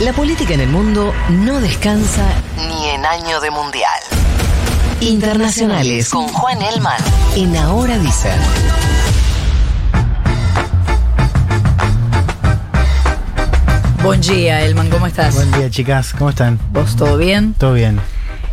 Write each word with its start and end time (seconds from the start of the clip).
La 0.00 0.12
política 0.12 0.52
en 0.54 0.60
el 0.60 0.68
mundo 0.68 1.12
no 1.30 1.60
descansa 1.60 2.22
ni 2.68 2.88
en 2.90 3.04
año 3.06 3.40
de 3.40 3.50
mundial. 3.50 4.00
Internacionales 5.00 6.10
con 6.10 6.28
Juan 6.28 6.60
Elman 6.62 7.00
en 7.34 7.56
Ahora 7.56 7.98
Dicen. 7.98 8.38
Buen 14.02 14.20
día, 14.20 14.64
Elman, 14.64 14.88
¿cómo 14.88 15.06
estás? 15.06 15.34
Buen 15.34 15.50
día, 15.52 15.68
chicas. 15.68 16.12
¿Cómo 16.16 16.30
están? 16.30 16.58
¿Vos 16.72 16.94
todo 16.96 17.16
bien? 17.18 17.54
Todo 17.58 17.72
bien. 17.72 17.98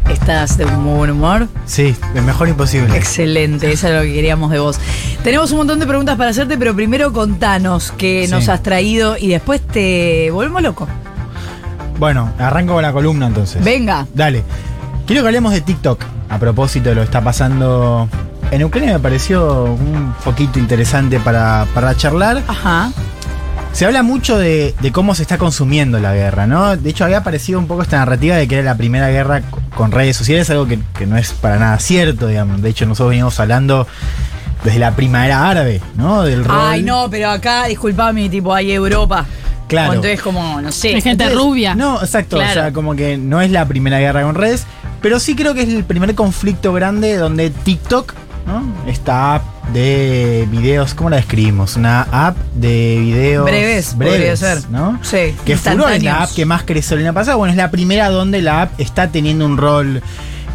¿Estás 0.09 0.57
de 0.57 0.65
muy 0.65 0.97
buen 0.97 1.11
humor? 1.11 1.47
Sí, 1.65 1.95
el 2.15 2.23
mejor 2.23 2.49
imposible. 2.49 2.95
Excelente, 2.97 3.71
eso 3.71 3.87
es 3.87 3.93
lo 3.93 4.01
que 4.01 4.13
queríamos 4.13 4.51
de 4.51 4.59
vos. 4.59 4.77
Tenemos 5.23 5.51
un 5.51 5.57
montón 5.59 5.79
de 5.79 5.85
preguntas 5.85 6.17
para 6.17 6.31
hacerte, 6.31 6.57
pero 6.57 6.75
primero 6.75 7.13
contanos 7.13 7.93
qué 7.97 8.23
Sí. 8.25 8.31
nos 8.31 8.49
has 8.49 8.63
traído 8.63 9.15
y 9.17 9.27
después 9.27 9.61
te 9.61 10.29
volvemos 10.31 10.61
loco. 10.61 10.87
Bueno, 11.99 12.31
arranco 12.39 12.73
con 12.73 12.81
la 12.83 12.91
columna 12.91 13.27
entonces. 13.27 13.63
Venga. 13.63 14.05
Dale. 14.13 14.43
Quiero 15.05 15.21
que 15.21 15.27
hablemos 15.27 15.53
de 15.53 15.61
TikTok. 15.61 16.03
A 16.29 16.39
propósito 16.39 16.89
de 16.89 16.95
lo 16.95 17.01
que 17.01 17.05
está 17.05 17.21
pasando 17.21 18.07
en 18.51 18.63
Ucrania, 18.63 18.93
me 18.93 18.99
pareció 18.99 19.65
un 19.65 20.13
poquito 20.23 20.57
interesante 20.57 21.19
para, 21.19 21.67
para 21.73 21.95
charlar. 21.95 22.41
Ajá. 22.47 22.91
Se 23.71 23.85
habla 23.85 24.03
mucho 24.03 24.37
de, 24.37 24.73
de 24.81 24.91
cómo 24.91 25.15
se 25.15 25.23
está 25.23 25.37
consumiendo 25.37 25.99
la 25.99 26.13
guerra, 26.13 26.45
¿no? 26.47 26.75
De 26.77 26.89
hecho, 26.89 27.05
había 27.05 27.17
aparecido 27.19 27.57
un 27.59 27.67
poco 27.67 27.81
esta 27.81 27.97
narrativa 27.97 28.35
de 28.35 28.47
que 28.47 28.55
era 28.55 28.63
la 28.63 28.77
primera 28.77 29.09
guerra 29.09 29.41
co- 29.41 29.61
con 29.75 29.91
redes 29.91 30.15
sociales, 30.15 30.49
algo 30.51 30.67
que, 30.67 30.79
que 30.97 31.05
no 31.07 31.17
es 31.17 31.31
para 31.33 31.57
nada 31.57 31.77
cierto, 31.79 32.27
digamos. 32.27 32.61
De 32.61 32.69
hecho, 32.69 32.85
nosotros 32.85 33.09
veníamos 33.09 33.39
hablando 33.39 33.87
desde 34.63 34.77
la 34.79 34.91
primavera 34.95 35.49
árabe, 35.49 35.81
¿no? 35.95 36.21
Del 36.23 36.45
rol. 36.45 36.55
Ay, 36.59 36.83
no, 36.83 37.09
pero 37.09 37.31
acá, 37.31 37.65
disculpame, 37.65 38.29
tipo, 38.29 38.53
hay 38.53 38.71
Europa. 38.71 39.25
Claro. 39.73 39.93
Entonces, 39.93 40.21
como, 40.21 40.61
no 40.61 40.71
sé. 40.71 40.89
Hay 40.89 41.01
gente 41.01 41.23
Entonces, 41.23 41.37
rubia. 41.37 41.75
No, 41.75 41.99
exacto. 41.99 42.37
Claro. 42.37 42.51
O 42.51 42.53
sea, 42.53 42.73
como 42.73 42.95
que 42.95 43.17
no 43.17 43.41
es 43.41 43.51
la 43.51 43.67
primera 43.67 43.99
guerra 43.99 44.21
con 44.23 44.35
redes, 44.35 44.65
pero 45.01 45.19
sí 45.19 45.35
creo 45.35 45.53
que 45.53 45.63
es 45.63 45.69
el 45.69 45.83
primer 45.83 46.13
conflicto 46.15 46.73
grande 46.73 47.17
donde 47.17 47.49
TikTok, 47.49 48.13
¿no? 48.45 48.63
Esta 48.87 49.35
app 49.35 49.43
de 49.71 50.47
videos, 50.51 50.93
¿cómo 50.93 51.09
la 51.09 51.15
describimos? 51.17 51.75
Una 51.75 52.01
app 52.11 52.37
de 52.53 52.97
videos 52.99 53.45
Breves, 53.45 53.95
podría 53.95 54.35
ser. 54.35 54.69
¿no? 54.69 54.99
Sí, 55.01 55.33
Que 55.45 55.57
furor 55.57 55.91
es 55.93 56.03
la 56.03 56.23
app 56.23 56.33
que 56.33 56.45
más 56.45 56.63
creció 56.63 56.97
el 56.97 57.03
año 57.03 57.13
pasado. 57.13 57.37
Bueno, 57.37 57.51
es 57.51 57.57
la 57.57 57.71
primera 57.71 58.09
donde 58.09 58.41
la 58.41 58.63
app 58.63 58.79
está 58.79 59.07
teniendo 59.07 59.45
un 59.45 59.57
rol 59.57 60.01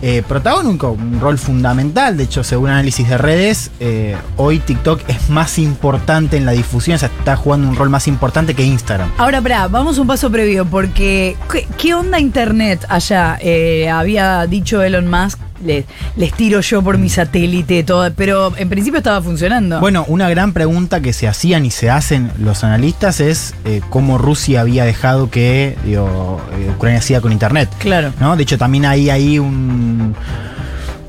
eh, 0.02 0.22
protagónico, 0.26 0.92
un 0.92 1.20
rol 1.20 1.38
fundamental. 1.38 2.16
De 2.16 2.24
hecho, 2.24 2.44
según 2.44 2.70
análisis 2.70 3.08
de 3.08 3.18
redes, 3.18 3.70
eh, 3.80 4.16
hoy 4.36 4.58
TikTok 4.60 5.02
es 5.08 5.28
más 5.30 5.58
importante 5.58 6.36
en 6.36 6.46
la 6.46 6.52
difusión, 6.52 6.96
o 6.96 6.98
sea, 6.98 7.10
está 7.18 7.36
jugando 7.36 7.68
un 7.68 7.76
rol 7.76 7.90
más 7.90 8.06
importante 8.08 8.54
que 8.54 8.62
Instagram. 8.62 9.10
Ahora, 9.18 9.40
pará, 9.40 9.68
vamos 9.68 9.98
un 9.98 10.06
paso 10.06 10.30
previo, 10.30 10.64
porque 10.66 11.36
¿qué, 11.76 11.94
onda 11.94 12.20
Internet 12.20 12.84
allá? 12.88 13.38
Eh, 13.40 13.88
había 13.88 14.46
dicho 14.46 14.82
Elon 14.82 15.08
Musk, 15.08 15.38
les, 15.64 15.84
les 16.16 16.32
tiro 16.32 16.60
yo 16.60 16.82
por 16.82 16.98
mi 16.98 17.08
satélite, 17.08 17.82
todo, 17.84 18.10
pero 18.14 18.52
en 18.56 18.68
principio 18.68 18.98
estaba 18.98 19.20
funcionando. 19.22 19.80
Bueno, 19.80 20.04
una 20.08 20.28
gran 20.28 20.52
pregunta 20.52 21.00
que 21.00 21.12
se 21.12 21.28
hacían 21.28 21.64
y 21.64 21.70
se 21.70 21.90
hacen 21.90 22.30
los 22.38 22.64
analistas 22.64 23.20
es 23.20 23.54
eh, 23.64 23.80
cómo 23.90 24.18
Rusia 24.18 24.60
había 24.60 24.84
dejado 24.84 25.30
que 25.30 25.76
digo, 25.84 26.40
eh, 26.52 26.72
Ucrania 26.76 27.00
siga 27.00 27.20
con 27.20 27.32
Internet. 27.32 27.68
Claro. 27.78 28.12
¿no? 28.20 28.36
De 28.36 28.42
hecho, 28.42 28.58
también 28.58 28.84
hay 28.84 29.10
ahí 29.10 29.38
un, 29.38 30.14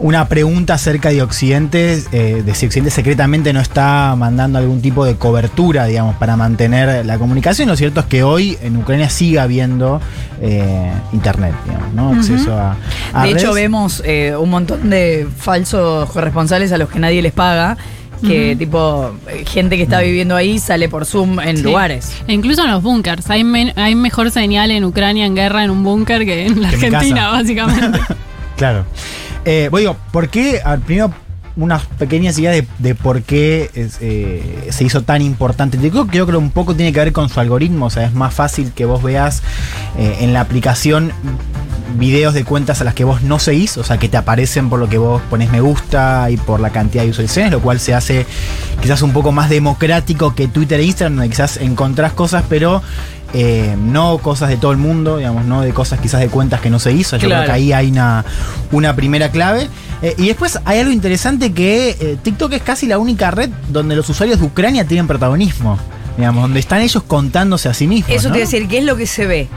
una 0.02 0.28
pregunta 0.30 0.76
acerca 0.76 1.10
de 1.10 1.22
Occidente, 1.22 2.02
eh, 2.14 2.42
de 2.46 2.56
si 2.56 2.66
Occidente 2.66 2.90
secretamente 2.90 3.52
no 3.54 3.60
está 3.60 4.16
mandando 4.18 4.58
algún 4.58 4.82
tipo 4.82 5.04
de 5.06 5.16
cobertura, 5.16 5.86
digamos, 5.86 6.16
para 6.16 6.38
mantener 6.38 7.06
la 7.06 7.18
comunicación. 7.18 7.68
Lo 7.68 7.76
cierto 7.76 8.00
es 8.00 8.06
que 8.06 8.24
hoy 8.24 8.58
en 8.62 8.78
Ucrania 8.78 9.10
sigue 9.10 9.40
habiendo 9.40 10.00
eh, 10.42 10.92
Internet, 11.12 11.54
digamos, 11.66 11.94
¿no? 11.94 12.10
Acceso 12.18 12.58
a, 12.58 12.78
a 13.14 13.26
de 13.26 13.32
hecho, 13.32 13.54
vemos 13.54 14.02
eh, 14.06 14.34
un 14.40 14.50
montón 14.50 14.90
de 14.90 15.28
falsos 15.38 16.10
corresponsales 16.12 16.72
a 16.72 16.78
los 16.78 16.90
que 16.90 17.00
nadie 17.00 17.22
les 17.22 17.34
paga, 17.34 17.76
que 18.26 18.56
tipo, 18.58 19.12
gente 19.48 19.78
que 19.78 19.84
está 19.84 20.02
viviendo 20.02 20.36
ahí 20.36 20.60
sale 20.60 20.90
por 20.90 21.06
Zoom 21.06 21.40
en 21.40 21.58
Sí. 21.58 21.64
lugares. 21.64 22.14
E 22.28 22.34
incluso 22.34 22.64
en 22.66 22.72
los 22.72 22.84
búnkers. 22.84 23.30
Hay, 23.30 23.44
men- 23.46 23.72
hay 23.78 23.96
mejor 23.96 24.30
señal 24.32 24.72
en 24.72 24.84
Ucrania 24.84 25.26
en 25.26 25.36
guerra 25.36 25.64
en 25.64 25.70
un 25.70 25.84
búnker 25.84 26.26
que 26.26 26.46
en 26.48 26.62
la 26.62 26.70
Que 26.70 26.76
Argentina, 26.88 27.30
básicamente. 27.32 28.00
Claro. 28.58 28.84
Eh, 29.46 29.70
bueno, 29.72 29.92
digo, 29.92 29.98
¿por 30.12 30.30
qué? 30.30 30.62
A 30.64 30.72
ver, 30.72 30.80
Primero, 30.82 31.14
unas 31.60 31.86
pequeñas 31.86 32.38
ideas 32.40 32.66
de, 32.78 32.96
por 32.96 33.22
qué 33.22 33.70
eh, 33.76 34.70
se 34.72 34.84
hizo 34.84 35.04
tan 35.04 35.22
importante. 35.22 35.78
Yo 35.82 36.08
creo 36.08 36.26
que 36.26 36.36
un 36.36 36.52
poco 36.52 36.76
tiene 36.76 36.94
que 36.94 37.00
ver 37.00 37.14
con 37.14 37.30
su 37.30 37.40
algoritmo. 37.40 37.88
O 37.88 37.90
sea, 37.90 38.06
es 38.06 38.14
más 38.14 38.34
fácil 38.34 38.72
que 38.72 38.86
vos 38.86 39.04
veas 39.04 39.44
eh, 39.98 40.18
en 40.22 40.34
la 40.34 40.42
aplicación 40.42 41.12
videos 41.98 42.34
de 42.34 42.44
cuentas 42.44 42.82
a 42.82 42.84
las 42.84 42.94
que 42.94 43.04
vos 43.04 43.22
no 43.22 43.40
seguís, 43.40 43.78
o 43.78 43.84
sea, 43.84 43.98
que 43.98 44.10
te 44.10 44.18
aparecen 44.18 44.70
por 44.70 44.80
lo 44.80 44.88
que 44.90 44.98
vos 44.98 45.22
pones 45.30 45.52
me 45.52 45.62
gusta 45.62 46.30
y 46.30 46.38
por 46.38 46.60
la 46.60 46.70
cantidad 46.70 47.04
de 47.04 47.08
visualizaciones, 47.10 47.52
lo 47.52 47.60
cual 47.62 47.80
se 47.80 47.94
hace 47.94 48.26
quizás 48.82 49.02
un 49.02 49.12
poco 49.12 49.32
más 49.32 49.50
democrático 49.50 50.36
que 50.36 50.48
Twitter 50.48 50.80
e 50.80 50.84
Instagram, 50.84 51.16
donde 51.16 51.30
quizás 51.30 51.58
encontrás 51.58 52.14
cosas, 52.14 52.44
pero 52.50 52.82
eh, 53.34 53.76
no 53.80 54.18
cosas 54.18 54.50
de 54.50 54.58
todo 54.58 54.72
el 54.72 54.78
mundo, 54.78 55.18
digamos, 55.18 55.46
no 55.46 55.62
de 55.62 55.72
cosas 55.72 56.00
quizás 56.00 56.20
de 56.20 56.30
cuentas 56.30 56.62
que 56.62 56.70
no 56.70 56.80
seguís. 56.80 57.08
O 57.08 57.10
sea, 57.12 57.20
Yo 57.20 57.28
Claro. 57.28 57.44
creo 57.44 57.54
que 57.54 57.62
ahí 57.62 57.74
hay 57.74 57.92
una, 57.92 58.26
una 58.72 58.96
primera 58.96 59.30
clave. 59.30 59.68
Eh, 60.02 60.16
y 60.18 60.28
después 60.28 60.60
hay 60.66 60.80
algo 60.80 60.92
interesante 60.92 61.52
que 61.52 61.90
eh, 62.00 62.18
TikTok 62.24 62.54
es 62.54 62.62
casi 62.64 62.88
la 62.88 62.98
única 62.98 63.32
red 63.32 63.50
donde 63.68 63.96
los 63.96 64.10
usuarios 64.10 64.40
de 64.40 64.46
Ucrania 64.46 64.86
tienen 64.86 65.08
protagonismo. 65.08 65.78
Digamos, 66.20 66.42
donde 66.44 66.60
están 66.60 66.82
ellos 66.82 67.02
contándose 67.04 67.70
a 67.70 67.74
sí 67.74 67.88
mismos. 67.88 68.12
Eso 68.12 68.28
¿no? 68.28 68.34
te 68.34 68.40
iba 68.40 68.48
a 68.48 68.52
decir, 68.52 68.68
¿qué 68.68 68.80
es 68.80 68.84
lo 68.84 68.98
que 68.98 69.08
se 69.08 69.26
ve? 69.26 69.48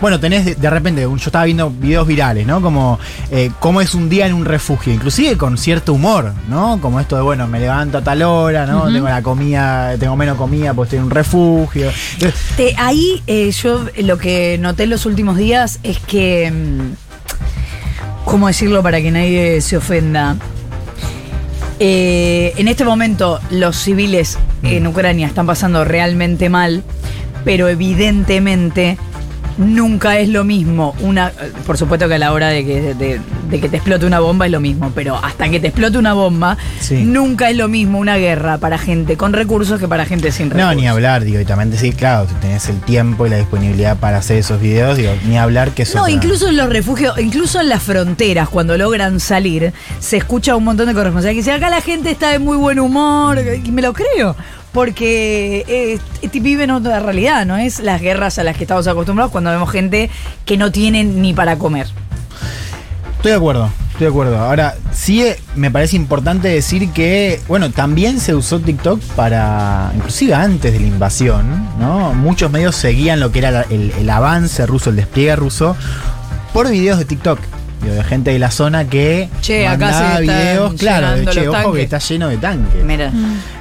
Bueno, 0.00 0.20
tenés 0.20 0.44
de, 0.44 0.54
de 0.54 0.70
repente, 0.70 1.02
yo 1.02 1.16
estaba 1.16 1.44
viendo 1.46 1.68
videos 1.68 2.06
virales, 2.06 2.46
¿no? 2.46 2.60
Como 2.62 3.00
eh, 3.32 3.50
cómo 3.58 3.80
es 3.80 3.92
un 3.94 4.08
día 4.08 4.26
en 4.26 4.34
un 4.34 4.44
refugio, 4.44 4.92
inclusive 4.92 5.36
con 5.36 5.58
cierto 5.58 5.92
humor, 5.94 6.32
¿no? 6.48 6.78
Como 6.80 7.00
esto 7.00 7.16
de, 7.16 7.22
bueno, 7.22 7.48
me 7.48 7.58
levanto 7.58 7.98
a 7.98 8.02
tal 8.02 8.22
hora, 8.22 8.66
¿no? 8.66 8.84
Tengo 8.92 9.08
la 9.08 9.20
comida, 9.22 9.96
tengo 9.98 10.14
menos 10.14 10.36
comida 10.38 10.74
porque 10.74 10.86
estoy 10.88 10.98
en 10.98 11.04
un 11.06 11.10
refugio. 11.10 11.90
Te- 12.56 12.74
ahí 12.78 13.22
eh, 13.26 13.50
yo 13.50 13.84
lo 14.04 14.16
que 14.18 14.58
noté 14.60 14.84
en 14.84 14.90
los 14.90 15.06
últimos 15.06 15.36
días 15.36 15.80
es 15.82 15.98
que, 15.98 16.52
mm, 16.52 18.24
¿cómo 18.26 18.46
decirlo 18.46 18.82
para 18.84 19.00
que 19.00 19.10
nadie 19.10 19.60
se 19.60 19.76
ofenda? 19.78 20.36
Eh, 21.78 22.54
en 22.56 22.68
este 22.68 22.84
momento 22.84 23.38
los 23.50 23.76
civiles 23.76 24.38
en 24.62 24.86
Ucrania 24.86 25.26
están 25.26 25.46
pasando 25.46 25.84
realmente 25.84 26.48
mal, 26.48 26.82
pero 27.44 27.68
evidentemente 27.68 28.98
nunca 29.58 30.18
es 30.18 30.28
lo 30.28 30.44
mismo. 30.44 30.94
Una, 31.00 31.32
por 31.66 31.76
supuesto 31.78 32.08
que 32.08 32.14
a 32.14 32.18
la 32.18 32.32
hora 32.32 32.48
de 32.48 32.64
que, 32.64 32.94
de- 32.94 33.20
de 33.50 33.60
que 33.60 33.68
te 33.68 33.76
explote 33.76 34.04
una 34.06 34.18
bomba 34.20 34.46
es 34.46 34.52
lo 34.52 34.60
mismo, 34.60 34.90
pero 34.94 35.16
hasta 35.22 35.48
que 35.48 35.60
te 35.60 35.68
explote 35.68 35.98
una 35.98 36.12
bomba, 36.14 36.56
Sí. 36.80 37.04
nunca 37.04 37.48
es 37.48 37.56
lo 37.56 37.68
mismo 37.68 37.98
una 37.98 38.16
guerra 38.16 38.58
para 38.58 38.76
gente 38.76 39.16
con 39.16 39.32
recursos 39.32 39.78
que 39.78 39.86
para 39.86 40.04
gente 40.04 40.32
sin 40.32 40.50
recursos. 40.50 40.74
no, 40.74 40.80
ni 40.80 40.88
hablar, 40.88 41.22
digo, 41.24 41.40
y 41.40 41.44
también 41.44 41.70
decir, 41.70 41.94
claro, 41.94 42.26
si 42.28 42.34
tenés 42.36 42.68
el 42.68 42.80
tiempo 42.80 43.24
y 43.26 43.30
la 43.30 43.36
disponibilidad 43.38 43.96
para 43.98 44.18
hacer 44.18 44.38
esos 44.38 44.60
videos, 44.60 44.96
digo, 44.96 45.12
ni 45.28 45.38
hablar 45.38 45.70
que 45.70 45.82
eso. 45.82 45.96
No, 45.98 46.08
incluso 46.08 46.48
en 46.48 46.56
los 46.56 46.68
refugios, 46.68 47.16
incluso 47.18 47.60
en 47.60 47.68
las 47.68 47.82
fronteras, 47.82 48.48
cuando 48.48 48.76
logran 48.76 49.20
salir, 49.20 49.72
se 50.00 50.16
escucha 50.16 50.56
un 50.56 50.64
montón 50.64 50.86
de 50.88 50.94
corresponsales 50.94 51.34
que 51.34 51.38
dicen, 51.42 51.54
acá 51.54 51.70
la 51.70 51.80
gente 51.80 52.10
está 52.10 52.30
de 52.30 52.38
muy 52.40 52.56
buen 52.56 52.80
humor, 52.80 53.38
y 53.64 53.70
me 53.70 53.80
lo 53.80 53.92
creo, 53.92 54.34
porque 54.76 55.64
eh, 55.68 56.38
viven 56.38 56.70
otra 56.70 57.00
realidad, 57.00 57.46
no 57.46 57.56
es 57.56 57.80
las 57.80 58.02
guerras 58.02 58.38
a 58.38 58.44
las 58.44 58.58
que 58.58 58.64
estamos 58.64 58.86
acostumbrados 58.86 59.32
cuando 59.32 59.50
vemos 59.50 59.70
gente 59.70 60.10
que 60.44 60.58
no 60.58 60.70
tiene 60.70 61.02
ni 61.02 61.32
para 61.32 61.56
comer. 61.56 61.86
Estoy 63.16 63.30
de 63.30 63.36
acuerdo, 63.38 63.70
estoy 63.92 64.00
de 64.04 64.08
acuerdo. 64.08 64.38
Ahora, 64.38 64.74
sí 64.92 65.22
eh, 65.22 65.40
me 65.54 65.70
parece 65.70 65.96
importante 65.96 66.48
decir 66.48 66.90
que, 66.90 67.40
bueno, 67.48 67.70
también 67.70 68.20
se 68.20 68.34
usó 68.34 68.60
TikTok 68.60 69.00
para, 69.16 69.92
inclusive 69.96 70.34
antes 70.34 70.74
de 70.74 70.78
la 70.78 70.86
invasión, 70.86 71.70
¿no? 71.78 72.12
Muchos 72.12 72.50
medios 72.50 72.76
seguían 72.76 73.18
lo 73.18 73.32
que 73.32 73.38
era 73.38 73.62
el 73.70 74.10
avance 74.10 74.66
ruso, 74.66 74.90
el 74.90 74.96
despliegue 74.96 75.36
ruso, 75.36 75.74
por 76.52 76.68
videos 76.68 76.98
de 76.98 77.06
TikTok. 77.06 77.38
Digo, 77.82 77.94
de 77.94 78.04
gente 78.04 78.30
de 78.32 78.38
la 78.38 78.50
zona 78.50 78.88
que 78.88 79.28
Che, 79.42 79.66
acá 79.68 80.18
videos, 80.18 80.74
claro, 80.74 81.10
de 81.12 81.26
che, 81.26 81.46
ojo 81.48 81.52
tanques". 81.52 81.72
que 81.74 81.82
está 81.82 81.98
lleno 81.98 82.28
de 82.28 82.36
tanques. 82.38 82.84
Mira. 82.84 83.12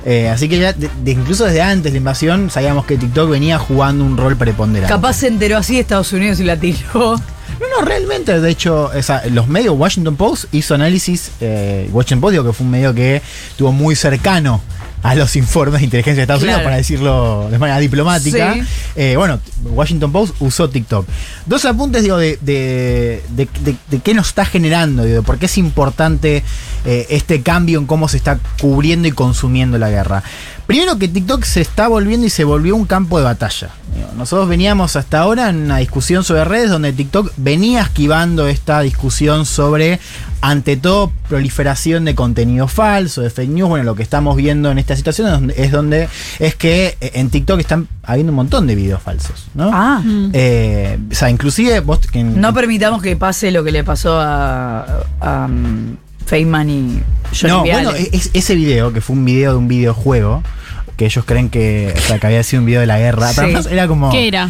Eh, 0.06 0.30
así 0.30 0.48
que 0.48 0.58
ya, 0.60 0.72
de- 0.74 0.90
de- 1.04 1.12
incluso 1.12 1.46
desde 1.46 1.62
antes 1.62 1.84
de 1.86 1.92
la 1.92 1.98
invasión, 1.98 2.50
sabíamos 2.50 2.86
que 2.86 2.98
TikTok 2.98 3.30
venía 3.30 3.58
jugando 3.60 4.04
un 4.06 4.16
rol 4.18 4.36
preponderante. 4.38 4.94
Capaz 4.94 5.14
se 5.18 5.28
enteró 5.28 5.58
así 5.58 5.74
de 5.76 5.82
Estados 5.82 6.12
Unidos 6.14 6.40
y 6.40 6.44
la 6.44 6.58
tiró. 6.58 7.18
No, 7.60 7.80
no, 7.80 7.86
realmente, 7.86 8.40
de 8.42 8.50
hecho, 8.50 8.92
esa- 8.94 9.26
los 9.28 9.48
medios, 9.48 9.76
Washington 9.78 10.16
Post 10.18 10.46
hizo 10.54 10.76
análisis, 10.76 11.32
eh, 11.42 11.90
Washington 11.92 12.20
Post 12.22 12.32
digo 12.34 12.44
que 12.46 12.52
fue 12.54 12.66
un 12.66 12.72
medio 12.72 12.94
que 12.94 13.22
estuvo 13.52 13.72
muy 13.72 13.96
cercano 13.96 14.62
a 15.06 15.14
los 15.14 15.36
informes 15.36 15.82
de 15.82 15.86
inteligencia 15.86 16.16
de 16.16 16.22
Estados 16.24 16.42
Claro. 16.42 16.56
Unidos, 16.58 16.64
para 16.66 16.78
decirlo 16.78 17.48
de 17.52 17.60
manera 17.60 17.78
diplomática. 17.80 18.54
Sí. 18.56 18.62
Eh, 18.96 19.14
bueno, 19.18 19.40
Washington 19.64 20.12
Post 20.12 20.36
usó 20.40 20.68
TikTok. 20.68 21.06
Dos 21.46 21.64
apuntes, 21.66 22.02
digo, 22.02 22.18
de, 22.18 22.38
de, 22.42 23.22
de- 23.30 23.48
de- 23.62 23.76
de 23.88 24.00
qué 24.00 24.16
nos 24.16 24.30
está 24.30 24.46
generando, 24.46 25.04
digo, 25.04 25.18
de 25.18 25.22
por 25.22 25.38
qué 25.38 25.46
es 25.46 25.58
importante 25.60 26.44
eh, 26.86 27.06
este 27.12 27.42
cambio 27.44 27.78
en 27.80 27.86
cómo 27.86 28.08
se 28.08 28.18
está 28.18 28.40
cubriendo 28.60 29.08
y 29.08 29.12
consumiendo 29.12 29.78
la 29.78 29.92
guerra. 29.92 30.24
Primero 30.68 30.98
que 30.98 31.08
TikTok 31.08 31.44
se 31.44 31.62
está 31.62 31.88
volviendo 31.88 32.26
y 32.26 32.30
se 32.30 32.44
volvió 32.44 32.76
un 32.76 32.86
campo 32.86 33.20
de 33.20 33.26
batalla. 33.26 33.70
Nosotros 34.18 34.48
veníamos 34.50 34.96
hasta 34.96 35.20
ahora 35.20 35.50
en 35.50 35.58
una 35.66 35.78
discusión 35.78 36.24
sobre 36.24 36.44
redes 36.46 36.70
donde 36.70 36.92
TikTok 36.94 37.32
venía 37.38 37.82
esquivando 37.82 38.48
esta 38.48 38.80
discusión 38.82 39.46
sobre, 39.46 40.00
ante 40.42 40.76
todo, 40.78 41.12
proliferación 41.30 42.04
de 42.06 42.16
contenido 42.16 42.68
falso, 42.68 43.22
de 43.22 43.30
fake 43.30 43.50
news. 43.52 43.70
Bueno, 43.70 43.84
lo 43.84 43.96
que 43.96 44.04
estamos 44.04 44.36
viendo 44.38 44.72
en 44.72 44.78
esta 44.80 44.96
situación 44.96 45.28
es 45.28 45.34
donde, 45.34 45.54
es, 45.66 45.72
donde- 45.72 46.10
es 46.40 46.56
que 46.56 46.98
eh, 47.00 47.12
en 47.16 47.30
TikTok 47.30 47.60
están 47.60 47.88
habiendo 48.04 48.32
un 48.32 48.38
montón 48.38 48.68
de 48.68 48.76
videos 48.76 49.02
falsos, 49.02 49.46
¿no? 49.54 49.70
Ah. 49.74 50.02
Eh, 50.34 50.98
o 51.12 51.16
sea, 51.16 51.30
inclusive 51.30 51.80
vos... 51.82 52.00
en- 52.14 52.40
No 52.42 52.54
permitamos 52.54 53.02
que 53.02 53.16
pase 53.18 53.52
lo 53.52 53.64
que 53.64 53.72
le 53.72 53.84
pasó 53.84 54.20
a, 54.20 54.86
a 55.20 55.46
um, 55.50 55.96
Feynman 56.26 56.70
y 56.70 57.04
Johnny 57.40 57.54
No, 57.54 57.62
bueno, 57.62 57.92
es, 57.92 58.30
ese 58.34 58.56
video, 58.56 58.94
que 58.94 59.02
fue 59.02 59.16
un 59.16 59.26
video 59.26 59.52
de 59.52 59.58
un 59.58 59.68
videojuego, 59.68 60.44
que 60.98 61.06
ellos 61.06 61.26
creen 61.26 61.50
que, 61.50 61.94
o 61.96 62.02
sea, 62.02 62.20
que 62.20 62.28
había 62.28 62.44
sido 62.44 62.62
un 62.62 62.66
video 62.66 62.82
de 62.82 62.88
la 62.88 62.98
guerra, 62.98 63.32
pero 63.36 63.48
además 63.48 63.68
era 63.68 63.88
como... 63.88 64.12
¿Qué 64.12 64.28
era? 64.28 64.50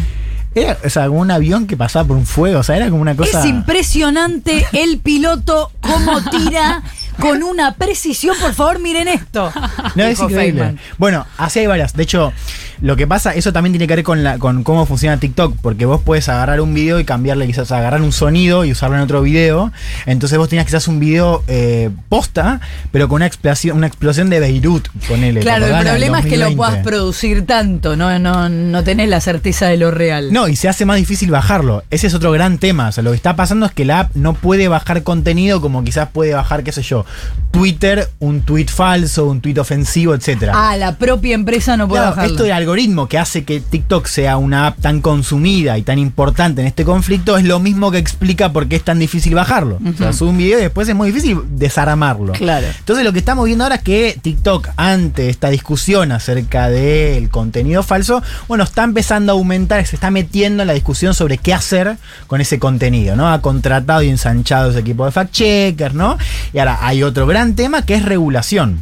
Era, 0.53 0.77
o 0.85 0.89
sea, 0.89 1.07
como 1.07 1.19
un 1.19 1.31
avión 1.31 1.67
que 1.67 1.75
pasaba 1.75 2.07
por 2.07 2.15
un 2.15 2.25
fuego, 2.25 2.59
o 2.59 2.63
sea, 2.63 2.77
era 2.77 2.89
como 2.89 3.01
una 3.01 3.15
cosa... 3.15 3.39
Es 3.39 3.45
impresionante 3.45 4.65
el 4.73 4.99
piloto 4.99 5.71
cómo 5.81 6.21
tira 6.29 6.81
con 7.19 7.43
una 7.43 7.73
precisión. 7.75 8.35
Por 8.39 8.53
favor, 8.53 8.79
miren 8.79 9.07
esto. 9.07 9.51
No, 9.95 10.03
es 10.03 10.19
increíble. 10.19 10.61
Feynman. 10.61 10.79
Bueno, 10.97 11.25
así 11.37 11.59
hay 11.59 11.67
varias. 11.67 11.93
De 11.93 12.03
hecho, 12.03 12.33
lo 12.81 12.95
que 12.95 13.07
pasa, 13.07 13.33
eso 13.33 13.53
también 13.53 13.73
tiene 13.73 13.87
que 13.87 13.95
ver 13.95 14.03
con, 14.03 14.23
la, 14.23 14.37
con 14.37 14.63
cómo 14.63 14.85
funciona 14.85 15.17
TikTok, 15.19 15.55
porque 15.61 15.85
vos 15.85 16.01
puedes 16.03 16.27
agarrar 16.29 16.61
un 16.61 16.73
video 16.73 16.99
y 16.99 17.05
cambiarle, 17.05 17.47
quizás 17.47 17.71
agarrar 17.71 18.01
un 18.01 18.11
sonido 18.11 18.65
y 18.65 18.71
usarlo 18.71 18.95
en 18.97 19.01
otro 19.03 19.21
video. 19.21 19.71
Entonces 20.05 20.37
vos 20.37 20.49
tenías 20.49 20.65
quizás 20.65 20.87
un 20.87 20.99
video 20.99 21.43
eh, 21.47 21.89
posta, 22.09 22.59
pero 22.91 23.07
con 23.07 23.17
una 23.17 23.25
explosión, 23.27 23.77
una 23.77 23.87
explosión 23.87 24.29
de 24.29 24.39
Beirut, 24.39 24.87
ponele. 25.07 25.39
¿te 25.41 25.45
Claro, 25.45 25.65
el 25.67 25.85
problema 25.85 26.19
es 26.19 26.25
que 26.25 26.37
lo 26.37 26.45
2020. 26.45 26.55
puedas 26.57 26.83
producir 26.83 27.45
tanto, 27.45 27.95
no, 27.95 28.17
no, 28.19 28.49
no 28.49 28.83
tenés 28.83 29.09
la 29.09 29.21
certeza 29.21 29.67
de 29.67 29.77
lo 29.77 29.91
real. 29.91 30.31
No, 30.33 30.47
y 30.47 30.55
se 30.55 30.67
hace 30.69 30.85
más 30.85 30.97
difícil 30.97 31.31
bajarlo. 31.31 31.83
Ese 31.91 32.07
es 32.07 32.13
otro 32.13 32.31
gran 32.31 32.57
tema. 32.57 32.89
O 32.89 32.91
sea, 32.91 33.03
lo 33.03 33.11
que 33.11 33.17
está 33.17 33.35
pasando 33.35 33.65
es 33.65 33.71
que 33.71 33.85
la 33.85 34.01
app 34.01 34.15
no 34.15 34.33
puede 34.33 34.67
bajar 34.67 35.03
contenido 35.03 35.61
como 35.61 35.83
quizás 35.83 36.09
puede 36.09 36.33
bajar, 36.33 36.63
qué 36.63 36.71
sé 36.71 36.81
yo, 36.81 37.05
Twitter, 37.51 38.09
un 38.19 38.41
tweet 38.41 38.67
falso, 38.67 39.25
un 39.27 39.41
tweet 39.41 39.57
ofensivo, 39.59 40.13
etcétera. 40.13 40.53
Ah, 40.55 40.75
la 40.77 40.95
propia 40.97 41.35
empresa 41.35 41.77
no 41.77 41.87
puede 41.87 42.01
Claro, 42.01 42.15
bajarlo. 42.15 42.33
esto 42.33 42.45
algoritmo 42.65 43.07
que 43.07 43.19
hace 43.19 43.43
que 43.43 43.59
TikTok 43.59 44.07
sea 44.07 44.37
una 44.37 44.67
app 44.67 44.79
tan 44.81 44.99
consumida 44.99 45.77
y 45.77 45.83
tan 45.83 45.99
importante 45.99 46.61
en 46.61 46.67
este 46.67 46.83
conflicto 46.83 47.37
es 47.37 47.45
lo 47.45 47.59
mismo 47.59 47.91
que 47.91 47.99
explica 47.99 48.51
por 48.51 48.67
qué 48.67 48.75
es 48.75 48.83
tan 48.83 48.97
difícil 48.97 49.35
bajarlo. 49.35 49.79
O 49.87 49.97
sea, 49.97 50.13
sube 50.13 50.29
un 50.29 50.37
video 50.37 50.57
y 50.57 50.63
después 50.63 50.89
es 50.89 50.95
muy 50.95 51.11
difícil 51.11 51.39
desarmarlo. 51.51 52.33
Claro. 52.33 52.65
Entonces 52.79 53.05
lo 53.05 53.13
que 53.13 53.19
estamos 53.19 53.45
viendo 53.45 53.63
ahora 53.63 53.75
es 53.75 53.83
que 53.83 54.17
TikTok, 54.19 54.69
ante 54.77 55.29
esta 55.29 55.49
discusión 55.49 56.11
acerca 56.11 56.69
del 56.69 57.29
contenido 57.29 57.83
falso, 57.83 58.23
bueno, 58.47 58.63
está 58.63 58.83
empezando 58.83 59.31
a 59.31 59.35
aumentar, 59.35 59.85
se 59.85 59.95
está 59.95 60.09
metiendo 60.09 60.63
en 60.63 60.67
la 60.67 60.73
discusión 60.73 61.13
sobre 61.13 61.37
qué 61.37 61.53
hacer 61.53 61.97
con 62.25 62.41
ese 62.41 62.57
contenido, 62.57 63.15
¿no? 63.15 63.31
Ha 63.31 63.41
contratado 63.41 64.01
y 64.01 64.09
ensanchado 64.09 64.71
ese 64.71 64.79
equipo 64.79 65.05
de 65.05 65.11
fact-checkers, 65.11 65.93
¿no? 65.93 66.17
Y 66.51 66.57
ahora 66.59 66.79
hay 66.81 67.03
otro 67.03 67.27
gran 67.27 67.55
tema 67.55 67.83
que 67.83 67.93
es 67.93 68.03
regulación. 68.03 68.79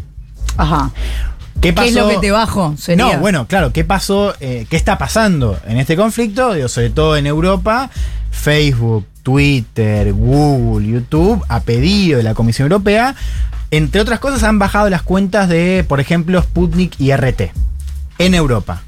Ajá. 0.58 0.92
¿Qué 1.64 1.70
¿Qué 1.70 1.74
pasó? 1.74 1.88
es 1.88 1.96
lo 1.96 2.10
que 2.10 2.18
te 2.18 2.30
bajo? 2.32 2.76
Sería. 2.78 3.16
No, 3.16 3.20
bueno, 3.20 3.48
claro, 3.48 3.72
¿qué 3.72 3.84
pasó? 3.86 4.36
eh, 4.42 4.68
¿Qué 4.70 4.76
está 4.76 4.98
pasando 4.98 5.58
en 5.66 5.78
este 5.78 5.96
conflicto? 5.96 6.54
Digo, 6.54 6.68
sobre 6.68 6.90
todo 6.90 7.16
en 7.16 7.26
Europa, 7.26 7.90
Facebook, 8.32 9.08
Twitter, 9.24 10.12
Google, 10.12 10.86
YouTube, 10.86 11.42
a 11.48 11.62
pedido 11.62 12.18
de 12.18 12.24
la 12.24 12.34
Comisión 12.34 12.66
Europea, 12.66 13.16
entre 13.72 14.02
otras 14.02 14.20
cosas, 14.20 14.44
han 14.44 14.60
bajado 14.60 14.90
las 14.90 15.04
cuentas 15.04 15.48
de, 15.48 15.86
por 15.88 16.00
ejemplo, 16.02 16.42
Sputnik 16.42 17.00
y 17.00 17.12
RT 17.16 17.54
en 18.20 18.36
Europa. 18.36 18.84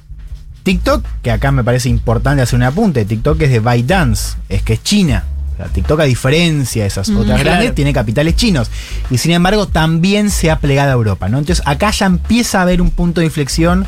TikTok, 0.64 1.06
que 1.22 1.32
acá 1.32 1.52
me 1.52 1.64
parece 1.64 1.90
importante 1.90 2.42
hacer 2.42 2.58
un 2.58 2.64
apunte, 2.64 3.06
TikTok 3.06 3.42
es 3.42 3.52
de 3.52 3.60
ByteDance, 3.60 4.36
es 4.50 4.64
que 4.64 4.74
es 4.74 4.84
China. 4.84 5.24
Sea, 5.58 5.68
TikTok, 5.68 6.02
a 6.02 6.04
diferencia 6.04 6.84
de 6.84 6.88
esas 6.88 7.10
otras 7.10 7.26
claro. 7.26 7.44
grandes, 7.44 7.76
tiene 7.76 7.94
capitales 7.94 8.36
chinos. 8.36 8.70
Y 9.10 9.18
sin 9.18 9.32
embargo, 9.32 9.68
también 9.68 10.30
se 10.30 10.52
ha 10.52 10.60
plegado 10.60 10.90
a 10.90 10.94
Europa, 10.94 11.30
¿no? 11.30 11.38
Entonces, 11.38 11.66
acá 11.66 11.92
ya 11.92 12.06
empieza 12.08 12.60
a 12.60 12.64
haber 12.64 12.82
un 12.82 12.90
punto 12.90 13.22
de 13.22 13.28
inflexión 13.28 13.86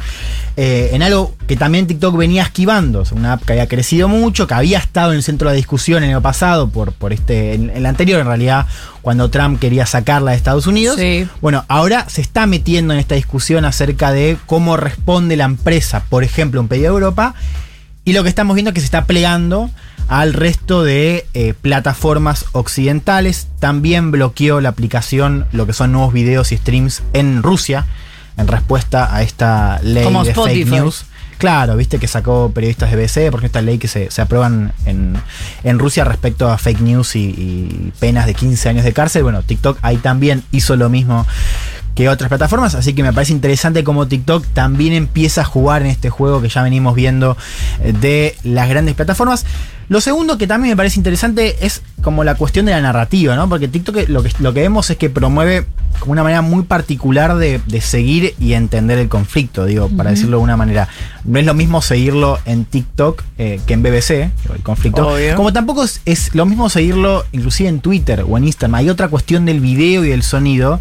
eh, 0.56 0.92
en 0.94 1.04
algo 1.04 1.36
que 1.46 1.58
también 1.58 1.86
TikTok 1.86 2.16
venía 2.16 2.44
esquivando. 2.44 3.02
O 3.02 3.06
sea, 3.06 3.18
una 3.18 3.34
app 3.34 3.44
que 3.44 3.52
había 3.52 3.68
crecido 3.68 4.08
mucho, 4.08 4.48
que 4.48 4.54
había 4.54 4.80
estado 4.80 5.12
en 5.12 5.18
el 5.18 5.24
centro 5.24 5.50
de 5.50 5.56
la 5.56 5.58
discusión 5.58 6.04
en 6.04 6.12
el 6.12 6.22
pasado, 6.22 6.70
por, 6.70 6.94
por 6.94 7.12
este, 7.12 7.54
en, 7.54 7.70
en 7.70 7.84
la 7.84 7.90
anterior, 7.90 8.22
en 8.22 8.28
realidad, 8.28 8.66
cuando 9.02 9.30
Trump 9.30 9.60
quería 9.60 9.86
sacarla 9.86 10.32
de 10.32 10.38
Estados 10.38 10.68
Unidos. 10.68 10.98
Sí. 10.98 11.28
Bueno, 11.42 11.66
ahora 11.68 12.06
se 12.10 12.22
está 12.22 12.46
metiendo 12.48 12.94
en 12.94 13.00
esta 13.00 13.16
discusión 13.16 13.66
acerca 13.66 14.12
de 14.12 14.38
cómo 14.46 14.78
responde 14.78 15.36
la 15.36 15.46
empresa, 15.46 16.04
por 16.10 16.24
ejemplo, 16.24 16.62
un 16.62 16.68
pedido 16.68 16.92
de 16.92 16.96
Europa, 16.96 17.36
y 18.04 18.14
lo 18.14 18.24
que 18.24 18.30
estamos 18.30 18.56
viendo 18.56 18.70
es 18.70 18.74
que 18.74 18.80
se 18.80 18.86
está 18.86 19.06
plegando 19.06 19.70
al 20.08 20.34
resto 20.34 20.84
de 20.84 21.26
eh, 21.34 21.54
plataformas 21.60 22.46
occidentales. 22.52 23.48
También 23.60 24.12
bloqueó 24.12 24.62
la 24.62 24.70
aplicación, 24.70 25.46
lo 25.52 25.66
que 25.66 25.74
son 25.74 25.92
nuevos 25.92 26.14
videos 26.14 26.52
y 26.52 26.58
streams 26.58 27.04
en 27.14 27.44
Rusia, 27.44 27.86
en 28.38 28.48
respuesta 28.48 29.14
a 29.16 29.22
esta 29.22 29.80
ley 29.84 30.04
Como 30.04 30.24
de 30.24 30.32
Spotify. 30.32 30.64
fake 30.64 30.82
news. 30.82 31.06
Claro, 31.38 31.76
viste 31.76 32.00
que 32.00 32.08
sacó 32.08 32.52
periodistas 32.52 32.90
de 32.90 32.98
BBC, 32.98 33.30
porque 33.30 33.46
esta 33.46 33.62
ley 33.62 33.78
que 33.78 33.88
se, 33.88 34.10
se 34.10 34.22
aprueban 34.24 34.74
en, 34.86 35.16
en 35.64 35.78
Rusia 35.78 36.04
respecto 36.04 36.50
a 36.50 36.58
fake 36.58 36.82
news 36.82 37.16
y, 37.16 37.26
y 37.26 37.94
penas 38.00 38.26
de 38.26 38.34
15 38.34 38.70
años 38.70 38.84
de 38.84 38.92
cárcel. 38.92 39.22
Bueno, 39.22 39.44
TikTok 39.44 39.78
ahí 39.84 39.98
también 39.98 40.44
hizo 40.52 40.76
lo 40.76 40.90
mismo 40.90 41.28
que 41.98 42.10
otras 42.10 42.30
plataformas, 42.30 42.76
así 42.76 42.94
que 42.94 43.02
me 43.02 43.12
parece 43.12 43.34
interesante 43.34 43.84
cómo 43.84 44.08
TikTok 44.08 44.46
también 44.54 44.94
empieza 44.94 45.42
a 45.42 45.46
jugar 45.46 45.82
en 45.82 45.88
este 45.88 46.12
juego 46.12 46.44
que 46.44 46.48
ya 46.48 46.62
venimos 46.62 46.94
viendo 46.94 47.36
eh, 47.84 47.92
de 47.92 48.36
las 48.44 48.70
grandes 48.70 48.94
plataformas. 48.94 49.46
Lo 49.90 50.02
segundo 50.02 50.38
que 50.38 50.48
también 50.48 50.74
me 50.74 50.78
parece 50.78 51.00
interesante 51.00 51.66
es 51.66 51.82
como 52.02 52.24
la 52.24 52.36
cuestión 52.36 52.66
de 52.66 52.74
la 52.74 52.82
narrativa, 52.82 53.36
¿no? 53.36 53.48
Porque 53.48 53.68
TikTok 53.68 54.10
lo 54.10 54.22
que, 54.22 54.32
lo 54.40 54.54
que 54.54 54.62
vemos 54.62 54.90
es 54.90 54.98
que 54.98 55.10
promueve 55.10 55.66
como 56.00 56.12
una 56.12 56.24
manera 56.24 56.42
muy 56.42 56.64
particular 56.64 57.38
de, 57.38 57.62
de 57.66 57.82
seguir 57.82 58.36
y 58.40 58.54
entender 58.54 59.00
el 59.00 59.10
conflicto, 59.10 59.66
digo, 59.66 59.90
para 59.90 60.12
decirlo 60.12 60.38
de 60.38 60.44
una 60.44 60.58
manera. 60.58 60.90
No 61.24 61.40
es 61.40 61.46
lo 61.46 61.54
mismo 61.54 61.82
seguirlo 61.82 62.38
en 62.46 62.66
TikTok 62.66 63.24
eh, 63.38 63.60
que 63.66 63.74
en 63.74 63.84
BBC, 63.84 64.10
el 64.54 64.64
conflicto. 64.64 65.08
Obvio. 65.08 65.36
Como 65.36 65.54
tampoco 65.54 65.84
es, 65.84 66.02
es 66.06 66.36
lo 66.36 66.46
mismo 66.46 66.70
seguirlo 66.70 67.26
inclusive 67.32 67.70
en 67.70 67.80
Twitter 67.80 68.26
o 68.28 68.38
en 68.38 68.44
Instagram. 68.44 68.76
Hay 68.76 68.90
otra 68.90 69.08
cuestión 69.08 69.46
del 69.46 69.62
video 69.62 70.04
y 70.04 70.10
del 70.10 70.24
sonido 70.24 70.80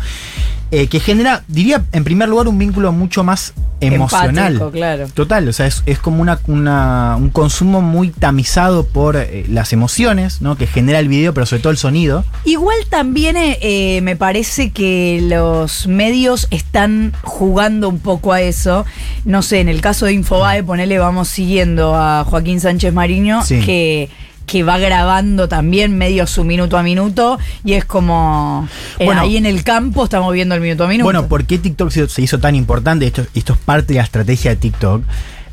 eh, 0.70 0.88
que 0.88 1.00
genera, 1.00 1.42
diría, 1.48 1.84
en 1.92 2.04
primer 2.04 2.28
lugar, 2.28 2.48
un 2.48 2.58
vínculo 2.58 2.92
mucho 2.92 3.22
más 3.24 3.54
emocional. 3.80 4.54
Empático, 4.54 4.70
claro. 4.70 5.06
Total, 5.14 5.46
o 5.48 5.52
sea, 5.52 5.66
es, 5.66 5.82
es 5.86 5.98
como 5.98 6.22
una, 6.22 6.40
una- 6.46 7.16
un 7.18 7.28
consumo 7.30 7.82
muy 7.82 8.08
tamizado 8.08 8.86
por 8.86 9.16
eh, 9.16 9.44
las 9.48 9.72
emociones, 9.72 10.41
¿no? 10.41 10.56
Que 10.56 10.67
genera 10.67 10.98
el 10.98 11.08
video, 11.08 11.34
pero 11.34 11.44
sobre 11.46 11.62
todo 11.62 11.70
el 11.72 11.76
sonido. 11.76 12.24
Igual 12.44 12.76
también 12.88 13.36
eh, 13.38 14.00
me 14.02 14.17
parece 14.17 14.70
que 14.70 15.20
los 15.22 15.86
medios 15.86 16.48
están 16.50 17.12
jugando 17.22 17.88
un 17.88 17.98
poco 18.00 18.32
a 18.32 18.41
eso. 18.41 18.86
No 19.24 19.43
sé, 19.43 19.60
en 19.60 19.69
el 19.69 19.81
caso 19.82 20.06
de 20.06 20.14
Infobae, 20.14 20.62
ponele, 20.64 20.98
vamos 20.98 21.29
siguiendo 21.29 21.94
a 21.94 22.24
Joaquín 22.24 22.60
Sánchez 22.60 22.93
Mariño, 22.94 23.44
Sí. 23.44 23.60
que, 23.60 24.08
que 24.46 24.62
va 24.62 24.79
grabando 24.79 25.48
también 25.48 25.98
medio 25.98 26.26
su 26.26 26.44
minuto 26.44 26.79
a 26.79 26.82
minuto 26.82 27.38
y 27.65 27.74
es 27.74 27.84
como 27.84 28.69
eh, 28.98 29.05
Bueno. 29.05 29.20
ahí 29.22 29.36
en 29.36 29.44
el 29.44 29.65
campo 29.65 30.05
estamos 30.05 30.32
viendo 30.32 30.55
el 30.55 30.60
minuto 30.60 30.84
a 30.84 30.88
minuto. 30.88 31.05
Bueno, 31.05 31.26
¿por 31.26 31.44
qué 31.44 31.58
TikTok 31.58 31.91
se, 31.91 32.22
hizo 32.22 32.38
tan 32.38 32.55
importante? 32.55 33.06
Esto, 33.06 33.26
esto 33.34 33.55
es 33.55 33.58
parte 33.58 33.93
de 33.93 33.98
la 33.98 34.05
estrategia 34.05 34.53
de 34.53 34.56
TikTok. 34.56 35.03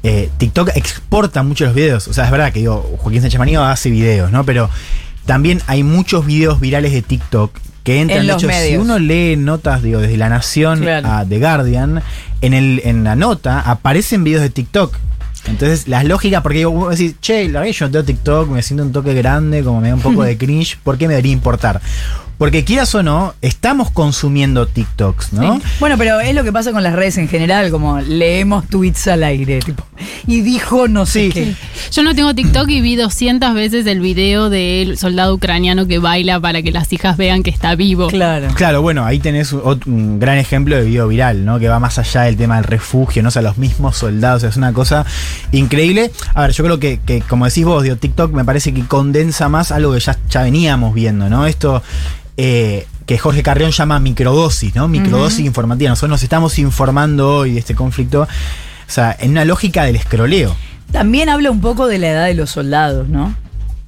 Eh, 0.03 0.29
TikTok 0.37 0.69
exporta 0.75 1.43
mucho 1.43 1.65
los 1.65 1.73
videos. 1.73 2.07
O 2.07 2.13
sea, 2.13 2.25
es 2.25 2.31
verdad 2.31 2.53
que 2.53 2.59
digo, 2.59 2.97
Joaquín 2.99 3.21
Sánchez 3.21 3.39
Manío 3.39 3.63
hace 3.63 3.89
videos, 3.89 4.31
¿no? 4.31 4.43
Pero 4.43 4.69
también 5.25 5.61
hay 5.67 5.83
muchos 5.83 6.25
videos 6.25 6.59
virales 6.59 6.91
de 6.91 7.01
TikTok 7.01 7.57
que 7.83 8.01
entran. 8.01 8.21
En 8.21 8.27
de 8.27 8.33
hecho, 8.33 8.49
si 8.49 8.77
uno 8.77 8.99
lee 8.99 9.35
notas, 9.37 9.81
digo, 9.81 9.99
desde 9.99 10.17
La 10.17 10.29
Nación 10.29 10.81
Claro. 10.81 11.09
a 11.09 11.25
The 11.25 11.39
Guardian, 11.39 12.01
en, 12.41 12.53
el, 12.53 12.81
en 12.83 13.03
la 13.03 13.15
nota 13.15 13.59
aparecen 13.59 14.23
videos 14.23 14.41
de 14.41 14.49
TikTok. 14.49 14.95
Entonces, 15.45 15.87
las 15.87 16.05
lógicas, 16.05 16.41
porque 16.41 16.59
digo, 16.59 16.71
vos 16.71 16.97
decís, 16.97 17.15
che, 17.19 17.47
la 17.49 17.59
verdad 17.59 17.65
que 17.65 17.73
yo 17.73 17.85
no 17.85 17.91
tengo 17.91 18.05
TikTok, 18.05 18.49
me 18.49 18.61
siento 18.61 18.83
un 18.83 18.91
toque 18.91 19.13
grande, 19.13 19.63
como 19.63 19.81
me 19.81 19.89
da 19.89 19.95
un 19.95 20.01
poco 20.01 20.23
de 20.23 20.37
cringe, 20.37 20.77
¿por 20.83 20.97
qué 20.97 21.07
me 21.07 21.13
debería 21.13 21.33
importar? 21.33 21.81
Porque 22.37 22.63
quieras 22.65 22.93
o 22.95 23.03
no, 23.03 23.33
estamos 23.41 23.91
consumiendo 23.91 24.67
TikToks, 24.67 25.33
¿no? 25.33 25.57
Sí. 25.57 25.61
Bueno, 25.79 25.97
pero 25.97 26.19
es 26.19 26.33
lo 26.33 26.43
que 26.43 26.51
pasa 26.51 26.71
con 26.71 26.83
las 26.83 26.93
redes 26.93 27.17
en 27.17 27.27
general, 27.27 27.71
como 27.71 27.99
leemos 28.01 28.67
tweets 28.67 29.07
al 29.07 29.23
aire, 29.23 29.59
tipo, 29.59 29.85
y 30.27 30.41
dijo 30.41 30.87
no 30.87 31.05
sé 31.05 31.27
Sí. 31.27 31.31
qué. 31.31 31.55
Yo 31.91 32.03
no 32.03 32.15
tengo 32.15 32.33
TikTok 32.33 32.67
y 32.69 32.81
vi 32.81 32.95
200 32.95 33.53
veces 33.53 33.85
el 33.85 33.99
video 33.99 34.49
del 34.49 34.97
soldado 34.97 35.33
ucraniano 35.35 35.87
que 35.87 35.99
baila 35.99 36.39
para 36.39 36.61
que 36.61 36.71
las 36.71 36.91
hijas 36.91 37.17
vean 37.17 37.43
que 37.43 37.49
está 37.51 37.75
vivo. 37.75 38.07
Claro. 38.07 38.47
Claro, 38.55 38.81
bueno, 38.81 39.05
ahí 39.05 39.19
tenés 39.19 39.53
un, 39.53 40.19
gran 40.19 40.37
ejemplo 40.37 40.75
de 40.75 40.83
video 40.83 41.07
viral, 41.07 41.45
¿no? 41.45 41.59
Que 41.59 41.69
va 41.69 41.79
más 41.79 41.99
allá 41.99 42.23
del 42.23 42.35
tema 42.35 42.55
del 42.55 42.65
refugio, 42.65 43.21
¿no? 43.21 43.29
O 43.29 43.31
sea, 43.31 43.41
los 43.41 43.57
mismos 43.57 43.95
soldados, 43.97 44.37
o 44.37 44.39
sea, 44.41 44.49
es 44.49 44.57
una 44.57 44.73
cosa 44.73 45.05
increíble. 45.51 46.11
A 46.33 46.41
ver, 46.41 46.51
yo 46.51 46.63
creo 46.63 46.79
que, 46.79 46.99
que, 47.05 47.21
como 47.21 47.45
decís 47.45 47.63
vos, 47.63 47.83
digo, 47.83 47.95
TikTok 47.95 48.33
me 48.33 48.43
parece 48.43 48.73
que 48.73 48.85
condensa 48.85 49.49
más 49.49 49.71
algo 49.71 49.93
que 49.93 49.99
ya, 49.99 50.17
ya 50.29 50.43
veníamos 50.43 50.93
viendo, 50.93 51.29
¿no? 51.29 51.45
Esto, 51.45 51.83
eh, 52.37 52.87
que 53.05 53.17
Jorge 53.17 53.43
Carrión 53.43 53.71
llama 53.71 53.99
microdosis, 53.99 54.75
¿no? 54.75 54.87
Microdosis 54.87 55.45
informativa. 55.45 55.89
Nosotros 55.89 56.09
nos 56.11 56.23
estamos 56.23 56.57
informando 56.59 57.37
hoy 57.37 57.53
de 57.53 57.59
este 57.59 57.75
conflicto, 57.75 58.21
o 58.23 58.27
sea, 58.87 59.15
en 59.19 59.31
una 59.31 59.45
lógica 59.45 59.83
del 59.83 59.95
escroleo. 59.97 60.55
También 60.91 61.29
habla 61.29 61.51
un 61.51 61.59
poco 61.61 61.87
de 61.87 61.99
la 61.99 62.09
edad 62.11 62.25
de 62.25 62.33
los 62.35 62.51
soldados, 62.51 63.07
¿no? 63.09 63.35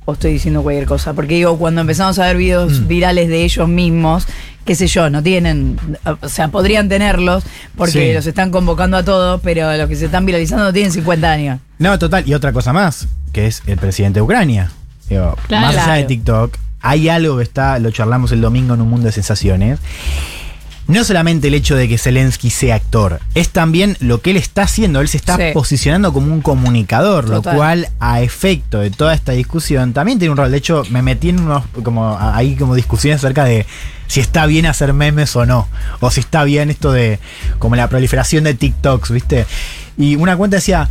O 0.05 0.13
estoy 0.13 0.33
diciendo 0.33 0.61
cualquier 0.63 0.85
cosa. 0.87 1.13
Porque 1.13 1.35
digo, 1.35 1.57
cuando 1.57 1.81
empezamos 1.81 2.19
a 2.19 2.25
ver 2.27 2.37
videos 2.37 2.81
Mm. 2.81 2.87
virales 2.87 3.29
de 3.29 3.43
ellos 3.43 3.67
mismos, 3.67 4.27
qué 4.65 4.75
sé 4.75 4.87
yo, 4.87 5.09
no 5.09 5.21
tienen, 5.23 5.77
o 6.21 6.27
sea, 6.29 6.49
podrían 6.49 6.89
tenerlos 6.89 7.43
porque 7.77 7.91
Sí. 8.09 8.13
los 8.13 8.25
están 8.27 8.51
convocando 8.51 8.97
a 8.97 9.03
todos, 9.03 9.39
pero 9.43 9.75
los 9.77 9.87
que 9.89 9.95
se 9.95 10.05
están 10.05 10.25
viralizando 10.25 10.65
no 10.65 10.73
tienen 10.73 10.91
50 10.91 11.31
años. 11.31 11.59
No, 11.79 11.97
total. 11.99 12.27
Y 12.27 12.33
otra 12.33 12.51
cosa 12.53 12.73
más, 12.73 13.07
que 13.31 13.47
es 13.47 13.63
el 13.67 13.77
presidente 13.77 14.19
de 14.19 14.23
Ucrania. 14.23 14.71
Digo, 15.09 15.35
Claro. 15.47 15.67
más 15.67 15.77
allá 15.77 15.93
de. 15.95 16.03
TikTok, 16.05 16.57
hay 16.87 17.09
algo 17.09 17.37
que 17.37 17.43
está, 17.43 17.79
lo 17.79 17.89
charlamos 17.89 18.31
el 18.31 18.41
domingo 18.41 18.75
en 18.75 18.81
un 18.81 18.89
mundo 18.89 19.07
de 19.07 19.11
sensaciones. 19.11 19.79
No 20.87 21.03
solamente 21.03 21.47
el 21.47 21.55
hecho 21.55 21.75
de 21.75 21.87
que 21.89 21.97
Zelensky 21.97 22.51
sea 22.51 22.75
actor, 22.75 23.19
es 23.33 23.49
también 23.49 23.97
lo 24.01 24.21
que 24.21 24.29
él 24.29 24.37
está 24.37 24.61
haciendo. 24.63 25.01
Él 25.01 25.07
se 25.07 25.17
está 25.17 25.35
Sí. 25.35 25.43
posicionando 25.51 26.13
como 26.13 26.31
un 26.31 26.41
comunicador, 26.41 27.25
Total. 27.25 27.53
lo 27.53 27.57
cual, 27.57 27.89
a 27.99 28.21
efecto 28.21 28.79
de 28.81 28.91
toda 28.91 29.15
esta 29.15 29.31
discusión, 29.31 29.93
también 29.93 30.19
tiene 30.19 30.29
un 30.33 30.37
rol. 30.37 30.51
De 30.51 30.57
hecho, 30.57 30.83
me 30.91 31.01
metí 31.01 31.29
en 31.29 31.39
unos, 31.39 31.63
como, 31.81 32.15
ahí 32.19 32.55
como 32.55 32.75
discusiones 32.75 33.17
acerca 33.21 33.45
de 33.45 33.65
si 34.05 34.19
está 34.19 34.45
bien 34.45 34.67
hacer 34.67 34.93
memes 34.93 35.35
o 35.35 35.47
no. 35.47 35.67
O 36.01 36.11
si 36.11 36.19
está 36.19 36.43
bien 36.43 36.69
esto 36.69 36.91
de, 36.91 37.17
como 37.57 37.75
la 37.75 37.89
proliferación 37.89 38.43
de 38.43 38.53
TikToks, 38.53 39.09
¿viste? 39.09 39.47
Y 39.97 40.17
una 40.17 40.37
cuenta 40.37 40.57
decía, 40.57 40.89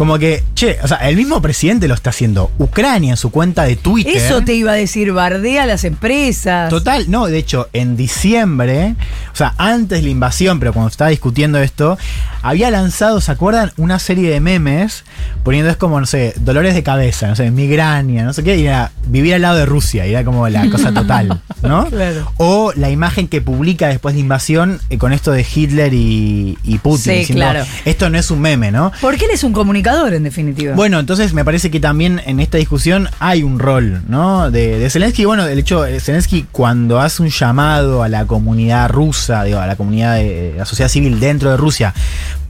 como 0.00 0.18
que, 0.18 0.42
che, 0.54 0.78
o 0.82 0.88
sea, 0.88 0.96
el 1.10 1.14
mismo 1.14 1.42
presidente 1.42 1.86
lo 1.86 1.92
está 1.92 2.08
haciendo. 2.08 2.50
Ucrania 2.56 3.10
en 3.10 3.16
su 3.18 3.30
cuenta 3.30 3.64
de 3.64 3.76
Twitter. 3.76 4.16
Eso 4.16 4.40
te 4.40 4.54
iba 4.54 4.72
a 4.72 4.74
decir, 4.74 5.12
bardea 5.12 5.64
a 5.64 5.66
las 5.66 5.84
empresas. 5.84 6.70
Total, 6.70 7.10
no, 7.10 7.26
de 7.26 7.36
hecho, 7.36 7.68
en 7.74 7.98
diciembre, 7.98 8.94
o 9.30 9.36
sea, 9.36 9.52
antes 9.58 9.98
de 9.98 10.04
la 10.04 10.08
invasión, 10.08 10.58
pero 10.58 10.72
cuando 10.72 10.88
estaba 10.88 11.10
discutiendo 11.10 11.58
esto, 11.58 11.98
había 12.40 12.70
lanzado, 12.70 13.20
¿se 13.20 13.30
acuerdan? 13.30 13.72
Una 13.76 13.98
serie 13.98 14.30
de 14.30 14.40
memes 14.40 15.04
poniendo 15.42 15.70
es 15.70 15.76
como, 15.76 16.00
no 16.00 16.06
sé, 16.06 16.32
dolores 16.40 16.74
de 16.74 16.82
cabeza, 16.82 17.28
no 17.28 17.36
sé, 17.36 17.50
migraña, 17.50 18.24
no 18.24 18.32
sé 18.32 18.42
qué, 18.42 18.56
y 18.56 18.66
era 18.66 18.92
vivir 19.06 19.34
al 19.34 19.42
lado 19.42 19.56
de 19.58 19.66
Rusia, 19.66 20.06
y 20.06 20.12
era 20.12 20.24
como 20.24 20.48
la 20.48 20.68
cosa 20.70 20.94
total, 20.94 21.42
¿no? 21.62 21.86
Claro. 21.86 22.32
O 22.38 22.72
la 22.74 22.88
imagen 22.88 23.28
que 23.28 23.42
publica 23.42 23.88
después 23.88 24.14
de 24.14 24.20
la 24.20 24.22
invasión 24.22 24.80
eh, 24.88 24.96
con 24.96 25.12
esto 25.12 25.32
de 25.32 25.46
Hitler 25.54 25.92
y, 25.92 26.56
y 26.64 26.78
Putin, 26.78 27.00
Sí, 27.00 27.10
diciendo, 27.10 27.44
claro. 27.44 27.66
esto 27.84 28.08
no 28.08 28.18
es 28.18 28.30
un 28.30 28.40
meme, 28.40 28.70
¿no? 28.70 28.92
Porque 29.02 29.26
él 29.26 29.32
es 29.32 29.44
un 29.44 29.52
comunicador, 29.52 29.89
en 29.90 30.22
definitiva. 30.22 30.74
Bueno, 30.74 30.98
entonces 30.98 31.32
me 31.32 31.44
parece 31.44 31.70
que 31.70 31.80
también 31.80 32.20
en 32.24 32.40
esta 32.40 32.58
discusión 32.58 33.08
hay 33.18 33.42
un 33.42 33.58
rol, 33.58 34.02
¿no? 34.08 34.50
De, 34.50 34.78
de 34.78 34.90
Zelensky. 34.90 35.24
Bueno, 35.24 35.46
el 35.46 35.58
hecho, 35.58 35.84
eh, 35.84 36.00
Zelensky 36.00 36.46
cuando 36.50 37.00
hace 37.00 37.22
un 37.22 37.28
llamado 37.28 38.02
a 38.02 38.08
la 38.08 38.26
comunidad 38.26 38.88
rusa, 38.88 39.44
digo, 39.44 39.58
a 39.58 39.66
la 39.66 39.76
comunidad 39.76 40.16
de 40.16 40.54
la 40.56 40.64
sociedad 40.64 40.88
civil 40.88 41.20
dentro 41.20 41.50
de 41.50 41.56
Rusia 41.56 41.94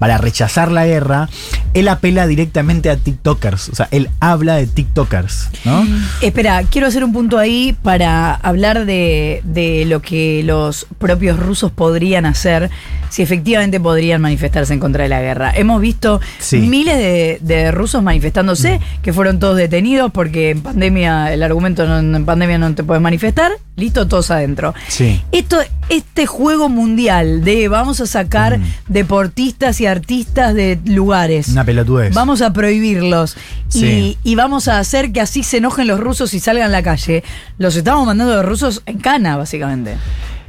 para 0.01 0.19
rechazar 0.19 0.73
la 0.73 0.85
guerra, 0.87 1.29
él 1.75 1.87
apela 1.87 2.27
directamente 2.27 2.91
a 2.91 2.97
TikTokers. 2.97 3.69
O 3.69 3.75
sea, 3.77 3.87
él 3.93 4.11
habla 4.19 4.57
de 4.57 4.67
TikTokers, 4.67 5.51
¿no? 5.65 5.87
Espera, 6.23 6.63
quiero 6.65 6.89
hacer 6.89 7.05
un 7.05 7.13
punto 7.13 7.39
ahí 7.39 7.77
para 7.83 8.35
hablar 8.35 8.87
de, 8.87 9.43
de 9.45 9.85
lo 9.87 10.03
que 10.03 10.43
los 10.43 10.87
propios 10.99 11.39
rusos 11.39 11.71
podrían 11.71 12.27
hacer 12.27 12.71
si 13.11 13.23
efectivamente 13.23 13.79
podrían 13.79 14.21
manifestarse 14.23 14.73
en 14.73 14.81
contra 14.81 15.03
de 15.03 15.09
la 15.11 15.21
guerra. 15.21 15.53
Hemos 15.55 15.81
visto 15.81 16.21
Sí. 16.39 16.59
miles 16.61 16.97
de, 16.97 17.39
de 17.43 17.71
rusos 17.71 18.03
manifestándose, 18.03 18.81
que 19.03 19.13
fueron 19.13 19.39
todos 19.39 19.57
detenidos 19.57 20.11
porque 20.13 20.51
en 20.51 20.63
pandemia, 20.63 21.33
el 21.33 21.43
argumento 21.43 21.87
no, 21.87 21.99
en 22.17 22.25
pandemia 22.25 22.57
no 22.59 22.75
te 22.75 22.85
puedes 22.85 23.03
manifestar, 23.03 23.53
listo, 23.77 24.07
todos 24.09 24.31
adentro. 24.31 24.75
Sí. 24.89 25.21
Esto, 25.33 25.59
este 25.91 26.27
juego 26.27 26.69
mundial 26.69 27.43
de 27.45 27.69
vamos 27.69 28.01
a 28.01 28.07
sacar 28.07 28.59
Mm. 28.59 28.63
deportistas 28.89 29.81
y 29.81 29.87
artistas 29.91 30.55
de 30.55 30.79
lugares. 30.85 31.49
Una 31.49 31.65
pelotudez. 31.65 32.15
Vamos 32.15 32.43
a 32.43 32.53
prohibirlos 32.53 33.37
Sí. 33.69 34.17
y, 34.25 34.33
y 34.33 34.35
vamos 34.35 34.69
a 34.69 34.79
hacer 34.79 35.13
que 35.13 35.21
así 35.21 35.43
se 35.43 35.59
enojen 35.59 35.87
los 35.87 36.01
rusos 36.01 36.33
y 36.35 36.41
salgan 36.41 36.67
a 36.67 36.73
la 36.73 36.83
calle. 36.83 37.23
Los 37.59 37.77
estamos 37.77 38.07
mandando 38.07 38.35
de 38.37 38.43
rusos 38.43 38.83
en 38.87 38.99
cana, 38.99 39.37
básicamente. 39.37 39.97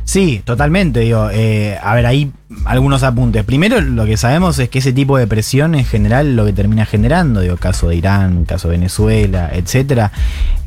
Sí, 0.03 0.41
totalmente. 0.43 1.01
Digo, 1.01 1.29
eh, 1.31 1.77
a 1.81 1.93
ver, 1.95 2.05
ahí 2.05 2.31
algunos 2.65 3.03
apuntes. 3.03 3.43
Primero, 3.45 3.79
lo 3.81 4.05
que 4.05 4.17
sabemos 4.17 4.57
es 4.60 4.67
que 4.69 4.79
ese 4.79 4.91
tipo 4.93 5.17
de 5.17 5.27
presión 5.27 5.75
en 5.75 5.86
general 5.86 6.36
lo 6.36 6.45
que 6.45 6.53
termina 6.53 6.86
generando, 6.86 7.41
digo, 7.41 7.55
caso 7.57 7.89
de 7.89 7.95
Irán, 7.95 8.45
caso 8.45 8.67
de 8.67 8.77
Venezuela, 8.77 9.50
etcétera, 9.53 10.12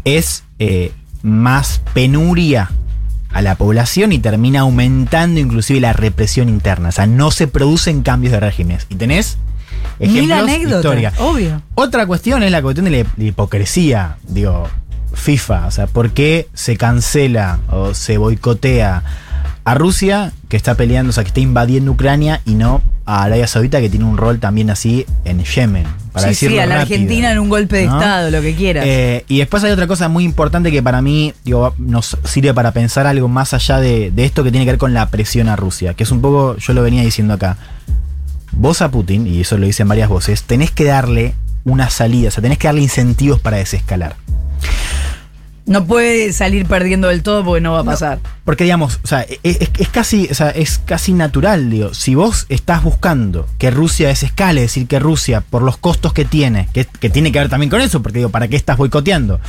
es 0.04 0.44
eh, 0.58 0.92
más 1.22 1.80
penuria 1.92 2.70
a 3.34 3.42
la 3.42 3.56
población 3.56 4.12
y 4.12 4.18
termina 4.18 4.60
aumentando 4.60 5.40
inclusive 5.40 5.80
la 5.80 5.92
represión 5.92 6.48
interna. 6.48 6.88
O 6.88 6.92
sea, 6.92 7.06
no 7.06 7.30
se 7.30 7.46
producen 7.48 8.02
cambios 8.02 8.32
de 8.32 8.40
regímenes. 8.40 8.86
Y 8.88 8.94
tenés 8.94 9.36
Mil 9.98 10.10
ejemplos, 10.10 10.38
anécdotas, 10.40 10.78
historia. 10.78 11.12
obvio. 11.18 11.62
Otra 11.74 12.06
cuestión 12.06 12.42
es 12.42 12.50
la 12.50 12.62
cuestión 12.62 12.84
de 12.86 12.90
la, 13.02 13.10
la 13.16 13.24
hipocresía, 13.24 14.16
digo, 14.26 14.68
FIFA, 15.12 15.66
o 15.66 15.70
sea, 15.70 15.86
¿por 15.86 16.10
qué 16.12 16.48
se 16.54 16.76
cancela 16.76 17.58
o 17.70 17.92
se 17.92 18.18
boicotea 18.18 19.02
a 19.64 19.74
Rusia 19.74 20.32
que 20.48 20.56
está 20.56 20.74
peleando, 20.74 21.10
o 21.10 21.12
sea, 21.12 21.24
que 21.24 21.28
está 21.28 21.40
invadiendo 21.40 21.92
Ucrania 21.92 22.40
y 22.44 22.54
no 22.54 22.82
a 23.06 23.24
Arabia 23.24 23.46
Saudita 23.46 23.80
que 23.80 23.90
tiene 23.90 24.04
un 24.04 24.16
rol 24.16 24.38
también 24.38 24.70
así 24.70 25.06
en 25.24 25.42
Yemen? 25.42 25.86
Para 26.12 26.28
sí, 26.28 26.34
sí, 26.34 26.58
a 26.58 26.66
la 26.66 26.76
rápido, 26.76 26.94
Argentina 26.94 27.32
en 27.32 27.38
un 27.38 27.48
golpe 27.48 27.76
de 27.76 27.86
¿no? 27.86 27.98
Estado, 27.98 28.30
lo 28.30 28.40
que 28.40 28.54
quieras. 28.54 28.84
Eh, 28.86 29.24
y 29.28 29.38
después 29.38 29.64
hay 29.64 29.72
otra 29.72 29.86
cosa 29.86 30.08
muy 30.08 30.24
importante 30.24 30.70
que 30.70 30.82
para 30.82 31.02
mí 31.02 31.32
digo, 31.44 31.74
nos 31.78 32.16
sirve 32.24 32.54
para 32.54 32.72
pensar 32.72 33.06
algo 33.06 33.28
más 33.28 33.54
allá 33.54 33.80
de, 33.80 34.10
de 34.10 34.24
esto 34.24 34.44
que 34.44 34.50
tiene 34.50 34.64
que 34.64 34.72
ver 34.72 34.78
con 34.78 34.94
la 34.94 35.08
presión 35.08 35.48
a 35.48 35.56
Rusia, 35.56 35.94
que 35.94 36.04
es 36.04 36.10
un 36.10 36.20
poco, 36.20 36.56
yo 36.56 36.72
lo 36.72 36.82
venía 36.82 37.02
diciendo 37.02 37.34
acá. 37.34 37.56
Vos 38.52 38.82
a 38.82 38.90
Putin, 38.90 39.26
y 39.26 39.40
eso 39.40 39.58
lo 39.58 39.66
dicen 39.66 39.88
varias 39.88 40.08
voces, 40.08 40.44
tenés 40.44 40.70
que 40.70 40.84
darle 40.84 41.34
una 41.64 41.90
salida, 41.90 42.28
o 42.28 42.30
sea, 42.30 42.42
tenés 42.42 42.58
que 42.58 42.68
darle 42.68 42.82
incentivos 42.82 43.40
para 43.40 43.56
desescalar. 43.56 44.16
No 45.66 45.86
puede 45.86 46.32
salir 46.34 46.66
perdiendo 46.66 47.08
del 47.08 47.22
todo 47.22 47.42
porque 47.44 47.60
no 47.62 47.72
va 47.72 47.80
a 47.80 47.84
pasar. 47.84 48.18
Porque 48.44 48.64
digamos, 48.64 49.00
o 49.02 49.06
sea, 49.06 49.22
es, 49.22 49.38
es- 49.42 49.70
es 49.78 49.88
casi, 49.88 50.28
o 50.30 50.34
sea, 50.34 50.50
es 50.50 50.78
casi 50.78 51.12
natural, 51.14 51.70
digo, 51.70 51.94
si 51.94 52.14
vos 52.14 52.44
estás 52.50 52.82
buscando 52.82 53.48
que 53.58 53.70
Rusia 53.70 54.08
desescale, 54.08 54.60
es 54.62 54.70
decir, 54.70 54.86
que 54.86 54.98
Rusia, 54.98 55.40
por 55.40 55.62
los 55.62 55.76
costos 55.78 56.12
que 56.12 56.24
tiene, 56.26 56.68
que, 56.74 56.84
que 56.84 57.08
tiene 57.08 57.32
que 57.32 57.38
ver 57.38 57.48
también 57.48 57.70
con 57.70 57.80
eso, 57.80 58.02
porque 58.02 58.18
digo, 58.18 58.30
¿para 58.30 58.48
qué 58.48 58.56
estás 58.56 58.76
boicoteando? 58.76 59.40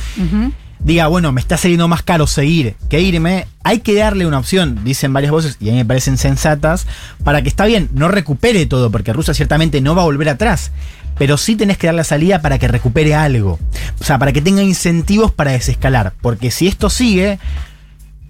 Diga, 0.78 1.06
bueno, 1.06 1.32
me 1.32 1.40
está 1.40 1.56
saliendo 1.56 1.88
más 1.88 2.02
caro 2.02 2.26
seguir 2.26 2.76
que 2.90 3.00
irme, 3.00 3.46
hay 3.64 3.80
que 3.80 3.94
darle 3.94 4.26
una 4.26 4.38
opción, 4.38 4.80
dicen 4.84 5.12
varias 5.12 5.32
voces, 5.32 5.56
y 5.58 5.68
a 5.70 5.72
mí 5.72 5.78
me 5.78 5.84
parecen 5.86 6.18
sensatas, 6.18 6.86
para 7.24 7.40
que 7.42 7.48
está 7.48 7.64
bien, 7.64 7.88
no 7.94 8.08
recupere 8.08 8.66
todo, 8.66 8.90
porque 8.90 9.12
Rusia 9.14 9.32
ciertamente 9.34 9.80
no 9.80 9.94
va 9.94 10.02
a 10.02 10.04
volver 10.04 10.28
atrás, 10.28 10.72
pero 11.18 11.36
sí 11.36 11.56
tenés 11.56 11.78
que 11.78 11.86
dar 11.86 11.94
la 11.94 12.04
salida 12.04 12.42
para 12.42 12.58
que 12.58 12.68
recupere 12.68 13.14
algo. 13.14 13.58
O 14.00 14.04
sea, 14.04 14.18
para 14.18 14.32
que 14.32 14.42
tenga 14.42 14.62
incentivos 14.62 15.32
para 15.32 15.52
desescalar, 15.52 16.12
porque 16.20 16.50
si 16.50 16.68
esto 16.68 16.90
sigue, 16.90 17.38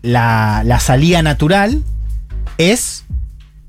la, 0.03 0.63
la 0.65 0.79
salida 0.81 1.23
natural 1.23 1.83
es, 2.59 3.05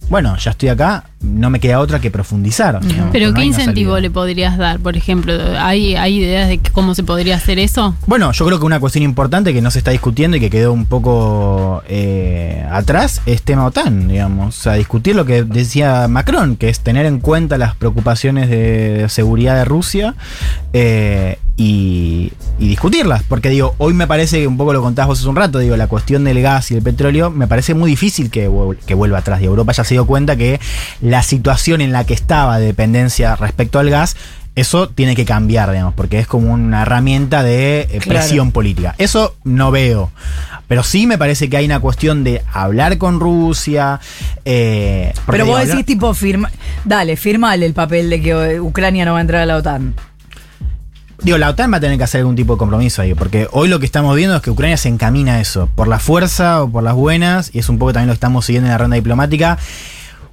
bueno, 0.09 0.37
ya 0.37 0.51
estoy 0.51 0.69
acá, 0.69 1.05
no 1.19 1.49
me 1.49 1.59
queda 1.59 1.79
otra 1.79 1.99
que 1.99 2.11
profundizar. 2.11 2.83
¿no? 2.83 3.09
Pero 3.11 3.33
¿qué 3.33 3.43
incentivo 3.43 3.93
salida. 3.93 4.01
le 4.01 4.11
podrías 4.11 4.57
dar? 4.57 4.79
Por 4.79 4.95
ejemplo, 4.95 5.33
¿hay, 5.57 5.95
¿hay 5.95 6.17
ideas 6.19 6.47
de 6.47 6.59
cómo 6.71 6.93
se 6.93 7.03
podría 7.03 7.35
hacer 7.35 7.57
eso? 7.57 7.95
Bueno, 8.05 8.31
yo 8.31 8.45
creo 8.45 8.59
que 8.59 8.65
una 8.65 8.79
cuestión 8.79 9.03
importante 9.03 9.53
que 9.53 9.61
no 9.61 9.71
se 9.71 9.79
está 9.79 9.91
discutiendo 9.91 10.37
y 10.37 10.39
que 10.39 10.49
quedó 10.49 10.73
un 10.73 10.85
poco 10.85 11.81
eh, 11.87 12.65
atrás 12.71 13.21
es 13.25 13.41
tema 13.41 13.65
OTAN, 13.65 14.07
digamos. 14.07 14.57
O 14.57 14.61
sea, 14.61 14.73
discutir 14.73 15.15
lo 15.15 15.25
que 15.25 15.43
decía 15.43 16.07
Macron, 16.07 16.55
que 16.55 16.69
es 16.69 16.81
tener 16.81 17.05
en 17.05 17.19
cuenta 17.19 17.57
las 17.57 17.75
preocupaciones 17.75 18.49
de 18.49 19.07
seguridad 19.09 19.55
de 19.55 19.65
Rusia 19.65 20.15
eh, 20.73 21.39
y, 21.57 22.31
y 22.59 22.67
discutirlas. 22.67 23.23
Porque 23.23 23.49
digo, 23.49 23.73
hoy 23.79 23.93
me 23.93 24.05
parece 24.05 24.39
que 24.41 24.47
un 24.47 24.57
poco 24.57 24.73
lo 24.73 24.81
contabas 24.81 25.07
vos 25.07 25.19
hace 25.19 25.27
un 25.27 25.35
rato, 25.35 25.59
digo, 25.59 25.75
la 25.77 25.87
cuestión 25.87 26.23
del 26.23 26.41
gas 26.41 26.69
y 26.71 26.75
el 26.75 26.83
petróleo 26.83 27.31
me 27.31 27.47
parece 27.47 27.73
muy 27.73 27.89
difícil 27.89 28.29
que, 28.29 28.49
que 28.85 28.93
vuelva 28.93 29.17
atrás. 29.19 29.41
Y 29.41 29.45
Europa 29.45 29.71
ya 29.71 29.83
se 29.83 29.95
dio 29.95 30.05
cuenta 30.05 30.35
que 30.35 30.59
la 31.09 31.23
situación 31.23 31.81
en 31.81 31.91
la 31.91 32.05
que 32.05 32.13
estaba 32.13 32.59
de 32.59 32.65
dependencia 32.67 33.35
respecto 33.35 33.79
al 33.79 33.89
gas 33.89 34.15
eso 34.55 34.89
tiene 34.89 35.15
que 35.15 35.23
cambiar, 35.23 35.69
digamos, 35.71 35.93
porque 35.93 36.17
es 36.17 36.25
como 36.25 36.51
una 36.51 36.81
herramienta 36.81 37.43
de 37.43 37.81
eh, 37.81 37.87
Claro. 38.01 38.07
presión 38.21 38.51
política. 38.51 38.95
Eso 38.97 39.35
no 39.43 39.69
veo. 39.69 40.11
Pero 40.67 40.81
sí 40.81 41.05
me 41.05 41.19
parece 41.19 41.47
que 41.47 41.57
hay 41.57 41.65
una 41.65 41.79
cuestión 41.79 42.23
de 42.23 42.41
hablar 42.51 42.97
con 42.97 43.19
Rusia. 43.19 43.99
eh, 44.45 45.13
Pero 45.27 45.45
vos 45.45 45.59
hablar- 45.59 45.67
decís 45.75 45.85
tipo, 45.85 46.11
firma, 46.15 46.49
dale, 46.85 47.17
firmale 47.17 47.67
el 47.67 47.73
papel 47.75 48.09
de 48.09 48.19
que 48.19 48.31
eh, 48.31 48.59
Ucrania 48.59 49.05
no 49.05 49.11
va 49.13 49.19
a 49.19 49.21
entrar 49.21 49.43
a 49.43 49.45
la 49.45 49.57
OTAN. 49.57 49.93
Digo, 51.21 51.37
la 51.37 51.49
OTAN 51.49 51.71
va 51.71 51.77
a 51.77 51.79
tener 51.79 51.97
que 51.99 52.03
hacer 52.03 52.19
algún 52.21 52.35
tipo 52.35 52.53
de 52.53 52.57
compromiso 52.59 53.03
ahí, 53.03 53.13
porque 53.13 53.47
hoy 53.51 53.67
lo 53.69 53.79
que 53.79 53.85
estamos 53.85 54.15
viendo 54.15 54.35
es 54.35 54.41
que 54.41 54.49
Ucrania 54.51 54.77
se 54.77 54.89
encamina 54.89 55.35
a 55.35 55.39
eso, 55.39 55.67
por 55.75 55.87
la 55.87 55.99
fuerza 55.99 56.63
o 56.63 56.69
por 56.71 56.83
las 56.83 56.93
buenas, 56.95 57.49
y 57.53 57.59
es 57.59 57.69
un 57.69 57.77
poco 57.77 57.93
también 57.93 58.07
lo 58.07 58.13
que 58.13 58.17
estamos 58.17 58.45
siguiendo 58.45 58.67
en 58.67 58.71
la 58.71 58.77
ronda 58.77 58.95
diplomática. 58.95 59.57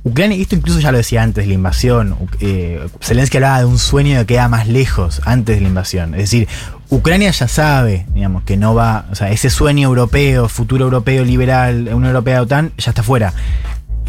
Ucrania, 0.07 0.37
esto 0.37 0.55
incluso 0.55 0.81
ya 0.81 0.93
lo 0.93 0.99
decía 0.99 1.23
antes 1.23 1.47
la 1.49 1.55
invasión, 1.55 2.15
eh, 2.41 2.87
Zelensky 3.01 3.39
hablaba 3.39 3.61
de 3.61 3.65
un 3.65 3.79
sueño 3.79 4.19
que 4.21 4.27
queda 4.27 4.49
más 4.49 4.69
lejos 4.69 5.23
antes 5.25 5.57
de 5.57 5.63
la 5.63 5.69
invasión. 5.69 6.13
Es 6.15 6.21
decir, 6.31 6.47
Ucrania 6.91 7.31
ya 7.31 7.49
sabe, 7.49 8.05
digamos, 8.15 8.43
que 8.45 8.59
no 8.59 8.75
va, 8.75 9.07
o 9.11 9.15
sea, 9.15 9.31
ese 9.31 9.49
sueño 9.49 9.89
europeo, 9.89 10.49
futuro 10.51 10.85
europeo 10.85 11.25
liberal, 11.25 11.89
Unión 11.89 12.05
Europea 12.07 12.43
OTAN, 12.43 12.73
ya 12.77 12.91
está 12.91 13.03
fuera. 13.03 13.33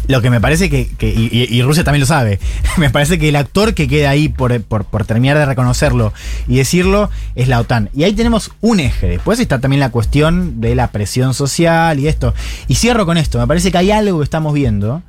Lo 0.06 0.20
que 0.22 0.28
me 0.30 0.38
parece 0.40 0.68
que, 0.70 0.86
y 1.00 1.62
Rusia 1.62 1.82
también 1.82 2.00
lo 2.00 2.06
sabe, 2.06 2.38
me 2.76 2.90
parece 2.90 3.18
que 3.18 3.30
el 3.30 3.34
actor 3.36 3.72
que 3.72 3.88
queda 3.88 4.10
ahí 4.10 4.28
por, 4.28 4.60
por- 4.62 4.84
por 4.84 5.06
terminar 5.06 5.38
de 5.38 5.46
reconocerlo 5.46 6.12
y 6.46 6.56
decirlo 6.58 7.08
es 7.34 7.48
la 7.48 7.58
OTAN. 7.58 7.88
Y 7.94 8.04
ahí 8.04 8.12
tenemos 8.12 8.52
un 8.60 8.80
eje. 8.80 9.08
Después 9.08 9.40
está 9.40 9.60
también 9.60 9.80
la 9.80 9.90
cuestión 9.90 10.60
de 10.60 10.74
la 10.74 10.92
presión 10.92 11.32
social 11.32 11.98
y 11.98 12.06
esto. 12.06 12.34
Y 12.68 12.74
cierro 12.74 13.06
con 13.06 13.16
esto, 13.16 13.38
me 13.40 13.46
parece 13.46 13.72
que 13.72 13.78
hay 13.78 13.90
algo 13.90 14.18
que 14.18 14.24
estamos 14.24 14.52
viendo 14.52 15.02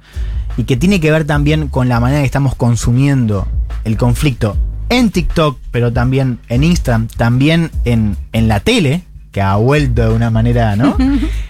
y 0.58 0.64
que 0.64 0.76
tiene 0.76 1.00
que 1.00 1.12
ver 1.12 1.26
también 1.26 1.68
con 1.68 1.88
la 1.88 2.00
manera 2.00 2.22
que 2.22 2.26
estamos 2.26 2.56
consumiendo 2.56 3.48
el 3.84 3.96
conflicto 3.96 4.58
en 4.90 5.12
TikTok, 5.12 5.60
pero 5.72 5.94
también 5.94 6.40
en 6.50 6.64
Instagram, 6.64 7.08
también 7.08 7.72
en, 7.86 8.18
en 8.34 8.48
la 8.48 8.60
tele, 8.60 9.04
que 9.32 9.42
ha 9.42 9.56
vuelto 9.56 10.10
de 10.10 10.16
una 10.16 10.32
manera, 10.32 10.76
¿no? 10.76 10.98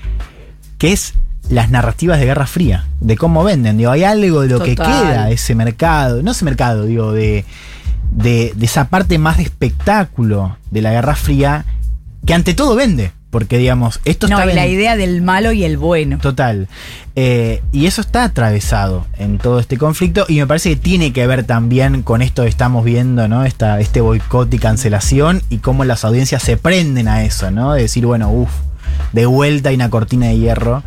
que 0.78 0.92
es 0.92 1.14
las 1.50 1.70
narrativas 1.70 2.20
de 2.20 2.26
Guerra 2.26 2.48
Fría, 2.48 2.86
de 3.00 3.16
cómo 3.16 3.44
venden. 3.44 3.78
Digo, 3.78 3.92
hay 3.92 4.04
algo 4.04 4.42
de 4.42 4.50
lo 4.50 4.60
que 4.62 4.76
queda 4.76 5.26
de 5.28 5.34
ese 5.34 5.56
mercado, 5.56 6.22
no 6.22 6.32
ese 6.32 6.46
mercado, 6.46 6.86
digo, 6.86 7.14
de, 7.14 7.46
de, 8.12 8.52
de 8.56 8.66
esa 8.66 8.90
parte 8.90 9.18
más 9.18 9.38
de 9.38 9.44
espectáculo 9.44 10.58
de 10.72 10.82
la 10.82 10.92
Guerra 10.92 11.16
Fría, 11.16 11.66
que 12.26 12.34
ante 12.34 12.54
todo 12.54 12.76
vende. 12.76 13.12
Porque, 13.38 13.60
digamos, 13.60 14.00
esto 14.03 14.27
No, 14.27 14.39
está 14.39 14.51
y 14.51 14.56
la 14.56 14.65
idea 14.65 14.98
del 14.98 15.22
malo 15.22 15.51
y 15.51 15.63
el 15.63 15.77
bueno. 15.77 16.17
Total. 16.17 16.67
Eh, 17.15 17.62
y 17.72 17.86
eso 17.86 18.01
está 18.01 18.24
atravesado 18.24 19.06
en 19.20 19.38
todo 19.38 19.60
este 19.60 19.77
conflicto 19.77 20.25
y 20.27 20.39
me 20.39 20.48
parece 20.48 20.72
que 20.72 20.75
tiene 20.75 21.13
que 21.13 21.27
ver 21.27 21.44
también 21.44 22.01
con 22.01 22.24
esto 22.24 22.41
que 22.41 22.50
estamos 22.50 22.84
viendo, 22.84 23.27
¿no? 23.27 23.46
Esta, 23.46 23.79
este 23.79 24.01
boicot 24.01 24.51
y 24.51 24.58
cancelación 24.58 25.44
y 25.51 25.60
cómo 25.60 25.86
las 25.86 26.03
audiencias 26.03 26.41
se 26.41 26.58
prenden 26.58 27.08
a 27.08 27.25
eso, 27.25 27.51
¿no? 27.51 27.74
De 27.74 27.84
decir, 27.84 28.08
bueno, 28.08 28.32
uff, 28.32 28.50
de 29.13 29.27
vuelta 29.27 29.70
hay 29.70 29.75
una 29.75 29.91
cortina 29.91 30.25
de 30.25 30.39
hierro 30.39 30.82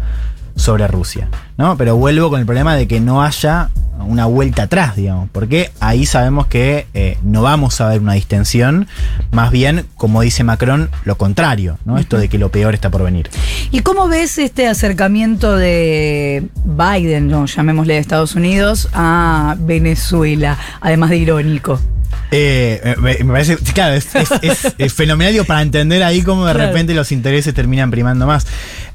sobre 0.57 0.89
Rusia, 0.89 1.29
¿no? 1.57 1.77
Pero 1.77 1.95
vuelvo 1.95 2.31
con 2.31 2.41
el 2.41 2.47
problema 2.47 2.75
de 2.75 2.89
que 2.89 2.99
no 2.99 3.23
haya 3.23 3.71
una 4.05 4.27
vuelta 4.27 4.63
atrás, 4.65 4.97
digamos, 4.97 5.29
porque 5.31 5.71
ahí 5.81 6.07
sabemos 6.07 6.47
que 6.47 6.87
eh, 6.95 7.19
no 7.23 7.43
vamos 7.43 7.81
a 7.81 7.89
ver 7.89 8.01
una 8.01 8.15
distensión, 8.15 8.89
más 9.33 9.51
bien, 9.51 9.87
como 9.97 10.21
dice 10.23 10.45
Macron, 10.45 10.91
lo 11.05 11.17
contrario, 11.17 11.79
¿no? 11.85 11.99
Esto 11.99 12.19
de 12.19 12.29
que 12.29 12.39
lo 12.39 12.51
peor 12.51 12.75
está 12.75 12.91
por 12.91 13.03
venir. 13.03 13.31
¿Y 13.71 13.81
cómo 13.81 14.09
ves 14.09 14.39
este 14.39 14.67
acercamiento 14.69 15.57
de 15.57 16.45
Biden, 16.65 17.29
no, 17.29 17.47
llamémosle 17.47 17.95
de 17.95 18.01
Estados 18.01 18.35
Unidos, 18.35 18.89
a 18.93 19.57
Venezuela, 19.59 20.59
además 20.81 21.11
de 21.11 21.17
irónico? 21.19 21.81
Eh, 22.33 22.95
me, 23.01 23.17
me 23.25 23.33
parece, 23.33 23.57
claro, 23.57 23.95
es, 23.95 24.15
es- 24.15 24.31
es- 24.43 24.75
es 24.79 24.93
fenomenal 24.95 25.45
para 25.47 25.63
entender 25.63 26.03
ahí 26.05 26.23
cómo 26.23 26.47
de 26.47 26.53
Claro. 26.55 26.69
repente 26.69 26.95
los 26.95 27.11
intereses 27.11 27.53
terminan 27.55 27.91
primando 27.91 28.25
más. 28.27 28.47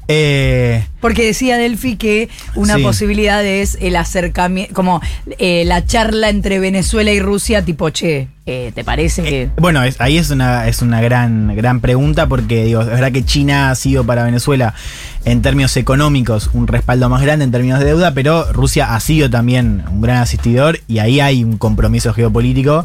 Eh, 0.08 0.84
Porque 1.00 1.24
decía 1.26 1.56
Delphi 1.56 1.96
que 1.96 2.28
una 2.54 2.76
Sí. 2.76 2.82
posibilidad 2.82 3.44
es 3.44 3.76
el 3.80 3.96
acercamiento, 3.96 4.72
como 4.74 5.00
eh, 5.38 5.64
la 5.66 5.84
charla 5.84 6.28
entre 6.30 6.58
Venezuela 6.60 7.10
y 7.12 7.18
Rusia, 7.20 7.64
tipo, 7.64 7.90
che, 7.90 8.28
eh, 8.46 8.70
¿te 8.74 8.84
parece 8.84 9.22
que...? 9.22 9.50
bueno, 9.58 9.82
es- 9.82 10.00
ahí 10.00 10.16
es 10.18 10.30
una, 10.30 10.68
es 10.68 10.80
una 10.82 11.00
gran, 11.00 11.54
gran 11.56 11.80
pregunta 11.80 12.28
porque 12.28 12.64
digo, 12.64 12.82
es 12.82 12.86
verdad 12.88 13.10
que 13.12 13.24
China 13.24 13.70
ha 13.70 13.74
sido 13.74 14.04
para 14.04 14.22
Venezuela 14.24 14.74
en 15.24 15.42
términos 15.42 15.76
económicos 15.76 16.50
un 16.52 16.66
respaldo 16.68 17.08
más 17.08 17.22
grande 17.22 17.44
en 17.44 17.50
términos 17.50 17.80
de 17.80 17.86
deuda, 17.86 18.14
pero 18.14 18.52
Rusia 18.52 18.94
ha 18.94 19.00
sido 19.00 19.28
también 19.28 19.82
un 19.90 20.00
gran 20.00 20.18
asistidor 20.18 20.78
y 20.86 20.98
ahí 21.00 21.18
hay 21.20 21.42
un 21.42 21.58
compromiso 21.58 22.12
geopolítico. 22.14 22.84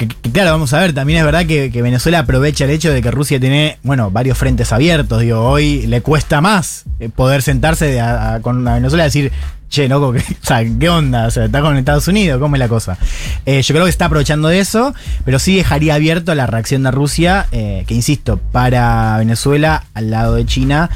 Que, 0.00 0.30
claro, 0.30 0.52
vamos 0.52 0.72
a 0.72 0.78
ver, 0.80 0.94
también 0.94 1.18
es 1.18 1.26
verdad 1.26 1.44
que, 1.44 1.68
Venezuela 1.82 2.20
aprovecha 2.20 2.64
el 2.64 2.70
hecho 2.70 2.90
de 2.90 3.02
que 3.02 3.10
Rusia 3.10 3.38
tiene, 3.38 3.76
bueno, 3.82 4.10
varios 4.10 4.38
frentes 4.38 4.72
abiertos. 4.72 5.20
Digo, 5.20 5.40
hoy 5.46 5.86
le 5.86 6.00
cuesta 6.00 6.40
más 6.40 6.84
eh, 7.00 7.10
poder 7.10 7.42
sentarse 7.42 8.00
a- 8.00 8.38
con 8.40 8.64
Venezuela 8.64 9.04
y 9.04 9.08
decir, 9.08 9.32
che, 9.68 9.88
loco, 9.90 10.14
¿qué, 10.14 10.20
o 10.42 10.46
sea, 10.46 10.64
¿qué 10.64 10.88
onda? 10.88 11.26
O 11.26 11.30
sea, 11.30 11.44
está 11.44 11.60
con 11.60 11.76
Estados 11.76 12.08
Unidos, 12.08 12.40
¿cómo 12.40 12.56
es 12.56 12.60
la 12.60 12.68
cosa? 12.68 12.96
Eh, 13.44 13.60
yo 13.60 13.74
creo 13.74 13.84
que 13.84 13.90
está 13.90 14.06
aprovechando 14.06 14.48
de 14.48 14.60
eso, 14.60 14.94
pero 15.26 15.38
sí 15.38 15.54
dejaría 15.54 15.96
abierto 15.96 16.34
la 16.34 16.46
reacción 16.46 16.82
de 16.82 16.92
Rusia, 16.92 17.46
eh, 17.52 17.84
que 17.86 17.92
insisto, 17.92 18.38
para 18.38 19.18
Venezuela, 19.18 19.84
al 19.92 20.10
lado 20.10 20.34
de 20.36 20.46
China, 20.46 20.88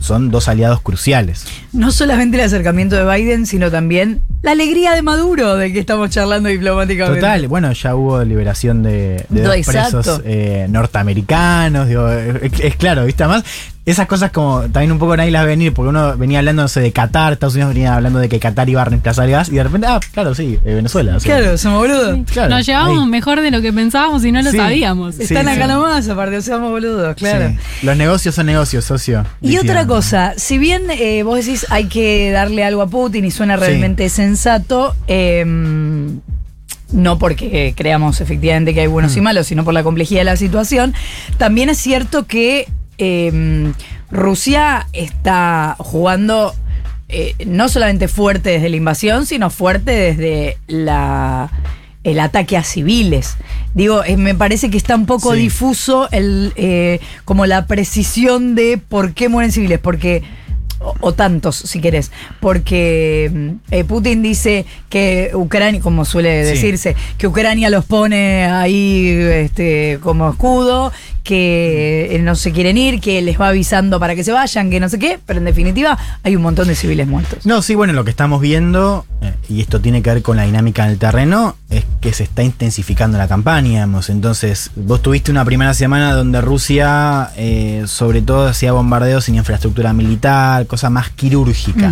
son 0.00 0.30
dos 0.30 0.48
aliados 0.48 0.80
cruciales. 0.80 1.44
No 1.72 1.92
solamente 1.92 2.36
el 2.36 2.44
acercamiento 2.44 2.96
de 2.96 3.04
Biden, 3.16 3.46
sino 3.46 3.70
también 3.70 4.20
la 4.42 4.52
alegría 4.52 4.92
de 4.92 5.02
Maduro, 5.02 5.56
de 5.56 5.72
que 5.72 5.78
estamos 5.80 6.10
charlando 6.10 6.48
diplomáticamente. 6.48 7.20
Total, 7.20 7.48
bueno, 7.48 7.72
ya 7.72 7.94
hubo 7.94 8.22
liberación 8.24 8.82
de, 8.82 9.24
de 9.28 9.40
No, 9.42 9.48
dos 9.48 9.56
exacto. 9.56 10.02
presos 10.02 10.22
eh, 10.24 10.66
norteamericanos, 10.68 11.88
digo, 11.88 12.10
es, 12.10 12.52
es 12.60 12.76
claro, 12.76 13.04
¿viste? 13.06 13.26
Más 13.26 13.44
esas 13.86 14.06
cosas 14.06 14.30
como 14.30 14.62
también 14.62 14.92
un 14.92 14.98
poco 14.98 15.14
nadie 15.14 15.30
las 15.30 15.42
ve 15.44 15.50
venir, 15.50 15.74
porque 15.74 15.90
uno 15.90 16.16
venía 16.16 16.38
hablando 16.38 16.62
no 16.62 16.68
sé, 16.68 16.80
de 16.80 16.90
Qatar, 16.90 17.34
Estados 17.34 17.54
Unidos 17.54 17.74
venía 17.74 17.94
hablando 17.94 18.18
de 18.18 18.30
que 18.30 18.40
Qatar 18.40 18.66
iba 18.70 18.80
a 18.80 18.84
reemplazar 18.86 19.26
el 19.26 19.32
gas, 19.32 19.50
y 19.50 19.56
de 19.56 19.62
repente, 19.62 19.86
ah, 19.88 20.00
claro, 20.12 20.34
sí, 20.34 20.58
eh, 20.64 20.74
Venezuela. 20.74 21.16
o 21.16 21.20
sea, 21.20 21.36
Claro, 21.38 21.58
somos 21.58 21.80
boludos. 21.80 22.18
claro, 22.32 22.48
Nos 22.48 22.64
llevamos 22.64 23.02
ahí. 23.02 23.08
mejor 23.10 23.40
de 23.42 23.50
lo 23.50 23.60
que 23.60 23.72
pensábamos 23.74 24.24
y 24.24 24.32
no 24.32 24.40
lo 24.40 24.50
Sí. 24.50 24.56
sabíamos. 24.56 25.16
Sí, 25.16 25.24
Están 25.24 25.48
acá 25.48 25.66
sí. 25.66 25.68
nomás, 25.72 26.08
aparte, 26.08 26.40
somos 26.40 26.70
boludos, 26.70 27.14
claro. 27.16 27.50
Sí. 27.50 27.86
Los 27.86 27.96
negocios 27.98 28.34
son 28.34 28.46
negocios, 28.46 28.84
socio. 28.86 29.26
Y 29.42 29.48
decían. 29.56 29.64
otra 29.68 29.86
cosa, 29.86 30.32
si 30.38 30.56
bien 30.56 30.82
eh, 30.90 31.22
vos 31.22 31.36
decís 31.44 31.66
hay 31.68 31.84
que 31.86 32.30
darle 32.30 32.64
algo 32.64 32.80
a 32.80 32.86
Putin 32.86 33.24
y 33.26 33.30
suena 33.30 33.56
Sí. 33.56 33.60
realmente 33.64 34.08
sensato, 34.08 34.94
eh, 35.08 35.44
no 36.92 37.18
porque 37.18 37.74
creamos 37.76 38.20
efectivamente 38.20 38.72
que 38.72 38.80
hay 38.82 38.86
buenos 38.86 39.16
y 39.16 39.20
Mm. 39.20 39.24
malos, 39.24 39.46
sino 39.46 39.64
por 39.64 39.74
la 39.74 39.82
complejidad 39.82 40.20
de 40.20 40.24
la 40.24 40.36
situación, 40.36 40.94
también 41.38 41.68
es 41.68 41.78
cierto 41.78 42.26
que 42.26 42.68
eh, 42.98 43.72
Rusia 44.10 44.86
está 44.92 45.76
jugando 45.78 46.54
eh, 47.08 47.34
no 47.46 47.68
solamente 47.68 48.08
fuerte 48.08 48.50
desde 48.50 48.68
la 48.70 48.76
invasión, 48.76 49.26
sino 49.26 49.50
fuerte 49.50 49.90
desde 49.92 50.58
la 50.66 51.50
el 52.02 52.20
ataque 52.20 52.56
a 52.58 52.64
civiles. 52.64 53.36
Digo, 53.72 54.04
eh, 54.04 54.18
me 54.18 54.34
parece 54.34 54.68
que 54.70 54.76
está 54.76 54.94
un 54.94 55.06
poco 55.06 55.32
Sí. 55.32 55.40
difuso 55.40 56.08
el 56.12 56.52
eh, 56.56 57.00
como 57.24 57.46
la 57.46 57.66
precisión 57.66 58.54
de 58.54 58.76
por 58.78 59.14
qué 59.14 59.28
mueren 59.30 59.52
civiles, 59.52 59.78
porque 59.78 60.22
o, 60.80 60.94
o 61.00 61.12
tantos, 61.14 61.56
si 61.56 61.80
querés, 61.80 62.10
porque 62.40 63.54
eh, 63.70 63.84
Putin 63.84 64.22
dice 64.22 64.66
que 64.90 65.30
Ucrania, 65.32 65.80
como 65.80 66.04
suele 66.04 66.44
Sí. 66.44 66.50
decirse, 66.50 66.94
que 67.16 67.26
Ucrania 67.26 67.70
los 67.70 67.86
pone 67.86 68.44
ahí 68.44 69.08
este, 69.08 69.98
como 70.02 70.28
escudo, 70.28 70.92
que 71.24 72.14
eh, 72.14 72.18
no 72.20 72.36
se 72.36 72.52
quieren 72.52 72.76
ir, 72.76 73.00
que 73.00 73.20
les 73.22 73.40
va 73.40 73.48
avisando 73.48 73.98
para 73.98 74.14
que 74.14 74.22
se 74.22 74.30
vayan, 74.30 74.70
que 74.70 74.78
no 74.78 74.88
sé 74.90 74.98
qué, 74.98 75.18
pero 75.24 75.38
en 75.38 75.46
definitiva 75.46 75.98
hay 76.22 76.36
un 76.36 76.42
montón 76.42 76.68
de 76.68 76.76
civiles 76.76 77.08
muertos. 77.08 77.46
No, 77.46 77.62
sí, 77.62 77.74
bueno, 77.74 77.94
lo 77.94 78.04
que 78.04 78.10
estamos 78.10 78.42
viendo, 78.42 79.06
eh, 79.22 79.32
y 79.48 79.62
esto 79.62 79.80
tiene 79.80 80.02
que 80.02 80.10
ver 80.10 80.22
con 80.22 80.36
la 80.36 80.44
dinámica 80.44 80.86
del 80.86 80.98
terreno, 80.98 81.56
es 81.70 81.84
que 82.02 82.12
se 82.12 82.24
está 82.24 82.42
intensificando 82.42 83.16
la 83.16 83.26
campaña, 83.26 83.68
digamos. 83.70 84.10
Entonces, 84.10 84.70
vos 84.76 85.00
tuviste 85.00 85.30
una 85.30 85.46
primera 85.46 85.72
semana 85.72 86.12
donde 86.12 86.42
Rusia, 86.42 87.30
eh, 87.36 87.84
sobre 87.86 88.20
todo, 88.20 88.46
hacía 88.46 88.72
bombardeos 88.72 89.24
sin 89.24 89.36
infraestructura 89.36 89.94
militar, 89.94 90.66
cosa 90.66 90.90
más 90.90 91.08
quirúrgica. 91.08 91.90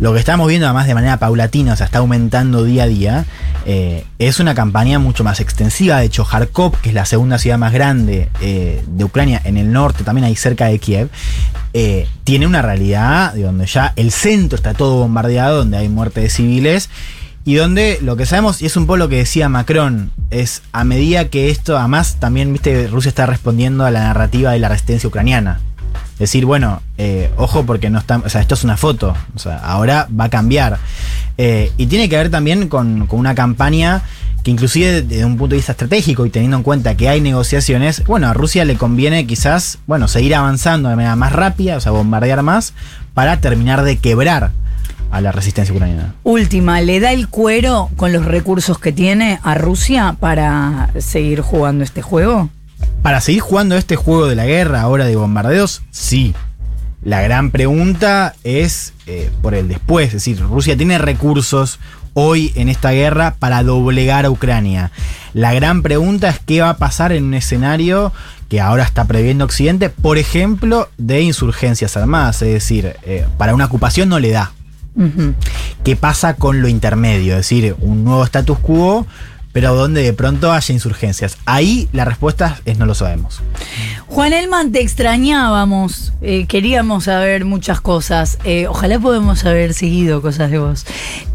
Lo 0.00 0.12
que 0.12 0.18
estamos 0.18 0.48
viendo, 0.48 0.66
además 0.66 0.86
de 0.88 0.94
manera 0.94 1.18
paulatina, 1.18 1.74
o 1.74 1.76
sea, 1.76 1.86
está 1.86 1.98
aumentando 1.98 2.64
día 2.64 2.82
a 2.82 2.86
día, 2.86 3.24
eh, 3.64 4.04
es 4.18 4.40
una 4.40 4.54
campaña 4.54 4.98
mucho 4.98 5.22
más 5.22 5.38
extensiva. 5.38 5.98
De 5.98 6.06
hecho, 6.06 6.24
Kharkov, 6.24 6.80
que 6.80 6.88
es 6.88 6.94
la 6.94 7.04
segunda 7.04 7.38
ciudad 7.38 7.58
más 7.58 7.72
grande 7.72 8.28
eh, 8.40 8.82
de 8.86 9.04
Ucrania, 9.04 9.40
en 9.44 9.56
el 9.56 9.72
norte, 9.72 10.02
también 10.02 10.24
ahí 10.24 10.34
cerca 10.34 10.66
de 10.66 10.78
Kiev, 10.80 11.10
eh, 11.72 12.08
tiene 12.24 12.46
una 12.46 12.60
realidad 12.60 13.34
de 13.34 13.42
donde 13.42 13.66
ya 13.66 13.92
el 13.94 14.10
centro 14.10 14.56
está 14.56 14.74
todo 14.74 14.96
bombardeado, 14.96 15.58
donde 15.58 15.76
hay 15.76 15.88
muerte 15.88 16.20
de 16.20 16.28
civiles. 16.28 16.90
Y 17.46 17.56
donde 17.56 17.98
lo 18.00 18.16
que 18.16 18.24
sabemos, 18.24 18.62
y 18.62 18.66
es 18.66 18.76
un 18.76 18.86
poco 18.86 18.96
lo 18.96 19.10
que 19.10 19.16
decía 19.16 19.50
Macron, 19.50 20.10
es 20.30 20.62
a 20.72 20.82
medida 20.82 21.28
que 21.28 21.50
esto, 21.50 21.78
además 21.78 22.16
también, 22.18 22.50
viste, 22.52 22.86
Rusia 22.86 23.10
está 23.10 23.26
respondiendo 23.26 23.84
a 23.84 23.90
la 23.90 24.00
narrativa 24.00 24.52
de 24.52 24.58
la 24.60 24.70
resistencia 24.70 25.08
ucraniana. 25.08 25.60
Decir, 26.18 26.44
bueno, 26.44 26.82
eh, 26.98 27.30
ojo 27.36 27.64
porque 27.64 27.90
no 27.90 27.98
está, 27.98 28.18
o 28.18 28.28
sea, 28.28 28.40
esto 28.40 28.54
es 28.54 28.64
una 28.64 28.76
foto, 28.76 29.14
o 29.34 29.38
sea, 29.38 29.58
ahora 29.58 30.08
va 30.18 30.24
a 30.24 30.30
cambiar. 30.30 30.78
Eh, 31.38 31.72
y 31.76 31.86
tiene 31.86 32.08
que 32.08 32.16
ver 32.16 32.30
también 32.30 32.68
con, 32.68 33.06
con 33.06 33.18
una 33.18 33.34
campaña 33.34 34.02
que 34.44 34.50
inclusive 34.50 35.02
desde 35.02 35.24
un 35.24 35.38
punto 35.38 35.54
de 35.54 35.56
vista 35.56 35.72
estratégico 35.72 36.26
y 36.26 36.30
teniendo 36.30 36.58
en 36.58 36.62
cuenta 36.62 36.96
que 36.96 37.08
hay 37.08 37.20
negociaciones, 37.20 38.04
bueno, 38.04 38.28
a 38.28 38.34
Rusia 38.34 38.66
le 38.66 38.76
conviene 38.76 39.26
quizás, 39.26 39.78
bueno, 39.86 40.06
seguir 40.06 40.34
avanzando 40.34 40.90
de 40.90 40.96
manera 40.96 41.16
más 41.16 41.32
rápida, 41.32 41.78
o 41.78 41.80
sea, 41.80 41.92
bombardear 41.92 42.42
más, 42.42 42.74
para 43.14 43.40
terminar 43.40 43.82
de 43.84 43.96
quebrar 43.96 44.52
a 45.10 45.20
la 45.22 45.32
resistencia 45.32 45.74
ucraniana. 45.74 46.14
Última, 46.24 46.80
¿le 46.82 47.00
da 47.00 47.12
el 47.12 47.28
cuero 47.28 47.88
con 47.96 48.12
los 48.12 48.26
recursos 48.26 48.78
que 48.78 48.92
tiene 48.92 49.40
a 49.42 49.54
Rusia 49.54 50.16
para 50.20 50.90
seguir 50.98 51.40
jugando 51.40 51.82
este 51.82 52.02
juego? 52.02 52.50
Para 53.02 53.20
seguir 53.20 53.40
jugando 53.40 53.76
este 53.76 53.96
juego 53.96 54.26
de 54.26 54.34
la 54.34 54.46
guerra 54.46 54.80
ahora 54.80 55.04
de 55.04 55.16
bombardeos, 55.16 55.82
sí. 55.90 56.34
La 57.02 57.20
gran 57.20 57.50
pregunta 57.50 58.34
es 58.44 58.94
eh, 59.06 59.30
por 59.42 59.54
el 59.54 59.68
después, 59.68 60.08
es 60.08 60.12
decir, 60.14 60.40
Rusia 60.40 60.76
tiene 60.76 60.96
recursos, 60.96 61.78
hoy 62.14 62.52
en 62.54 62.68
esta 62.68 62.92
guerra 62.92 63.34
para 63.38 63.62
doblegar 63.62 64.24
a 64.24 64.30
Ucrania. 64.30 64.90
La 65.34 65.52
gran 65.52 65.82
pregunta 65.82 66.30
es 66.30 66.38
qué 66.38 66.62
va 66.62 66.70
a 66.70 66.76
pasar 66.78 67.12
en 67.12 67.24
un 67.24 67.34
escenario 67.34 68.12
que 68.48 68.60
ahora 68.60 68.84
está 68.84 69.04
previendo 69.04 69.44
Occidente, 69.44 69.90
por 69.90 70.16
ejemplo, 70.16 70.88
de 70.96 71.22
insurgencias 71.22 71.96
armadas, 71.96 72.40
es 72.42 72.52
decir, 72.52 72.96
eh, 73.02 73.26
para 73.36 73.54
una 73.54 73.66
ocupación 73.66 74.08
no 74.08 74.18
le 74.18 74.30
da. 74.30 74.52
¿Qué 75.82 75.96
pasa 75.96 76.34
con 76.34 76.62
lo 76.62 76.68
intermedio? 76.68 77.32
Es 77.32 77.38
decir, 77.38 77.74
un 77.80 78.04
nuevo 78.04 78.24
status 78.24 78.58
quo, 78.60 79.08
pero 79.54 79.72
donde 79.74 80.02
de 80.02 80.12
pronto 80.12 80.52
haya 80.52 80.74
insurgencias. 80.74 81.38
Ahí 81.46 81.88
la 81.92 82.04
respuesta 82.04 82.58
es 82.66 82.76
no 82.76 82.84
lo 82.86 82.94
sabemos. 82.94 83.40
Juan 84.08 84.32
Elman, 84.34 84.72
te 84.72 84.82
extrañábamos. 84.82 86.12
eh, 86.22 86.46
queríamos 86.46 87.04
saber 87.04 87.44
muchas 87.44 87.80
cosas. 87.80 88.36
Eh, 88.44 88.66
ojalá 88.68 88.98
podamos 88.98 89.44
haber 89.46 89.72
seguido 89.72 90.20
cosas 90.20 90.50
de 90.50 90.58
vos. 90.58 90.84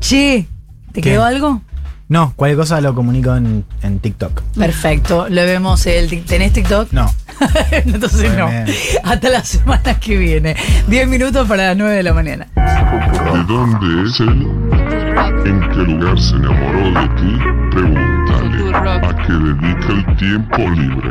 Che, 0.02 0.48
¿te 0.92 1.02
¿Qué? 1.02 1.12
quedó 1.12 1.24
algo? 1.24 1.62
No, 2.10 2.34
cualquier 2.36 2.58
cosa 2.58 2.82
lo 2.82 2.94
comunico 2.96 3.36
en, 3.36 3.64
en 3.84 4.00
TikTok. 4.00 4.42
Perfecto. 4.58 5.30
Lo 5.30 5.42
vemos 5.44 5.86
el 5.86 6.24
¿Tenés 6.26 6.52
TikTok? 6.54 6.92
No. 6.92 7.14
Entonces 7.72 8.30
Muy 8.30 8.38
no. 8.38 8.48
bien. 8.50 8.66
Hasta 9.04 9.30
la 9.30 9.44
semana 9.44 10.00
que 10.00 10.18
viene. 10.18 10.56
10 10.88 11.08
minutos 11.08 11.48
para 11.48 11.68
las 11.68 11.78
9 11.78 11.96
de 11.96 12.04
la 12.04 12.14
mañana. 12.14 12.48
¿De 12.56 13.44
dónde 13.48 14.10
es 14.10 14.20
él? 14.20 14.48
¿En 15.50 15.60
qué 15.72 15.78
lugar 15.78 16.20
se 16.20 16.36
enamoró 16.36 16.92
de 16.92 17.08
ti? 17.16 17.40
Pregúntale. 17.72 18.60
¿A 19.08 19.16
qué 19.26 19.34
dedica 19.34 19.94
el 19.94 20.18
tiempo 20.18 20.58
libre? 20.58 21.10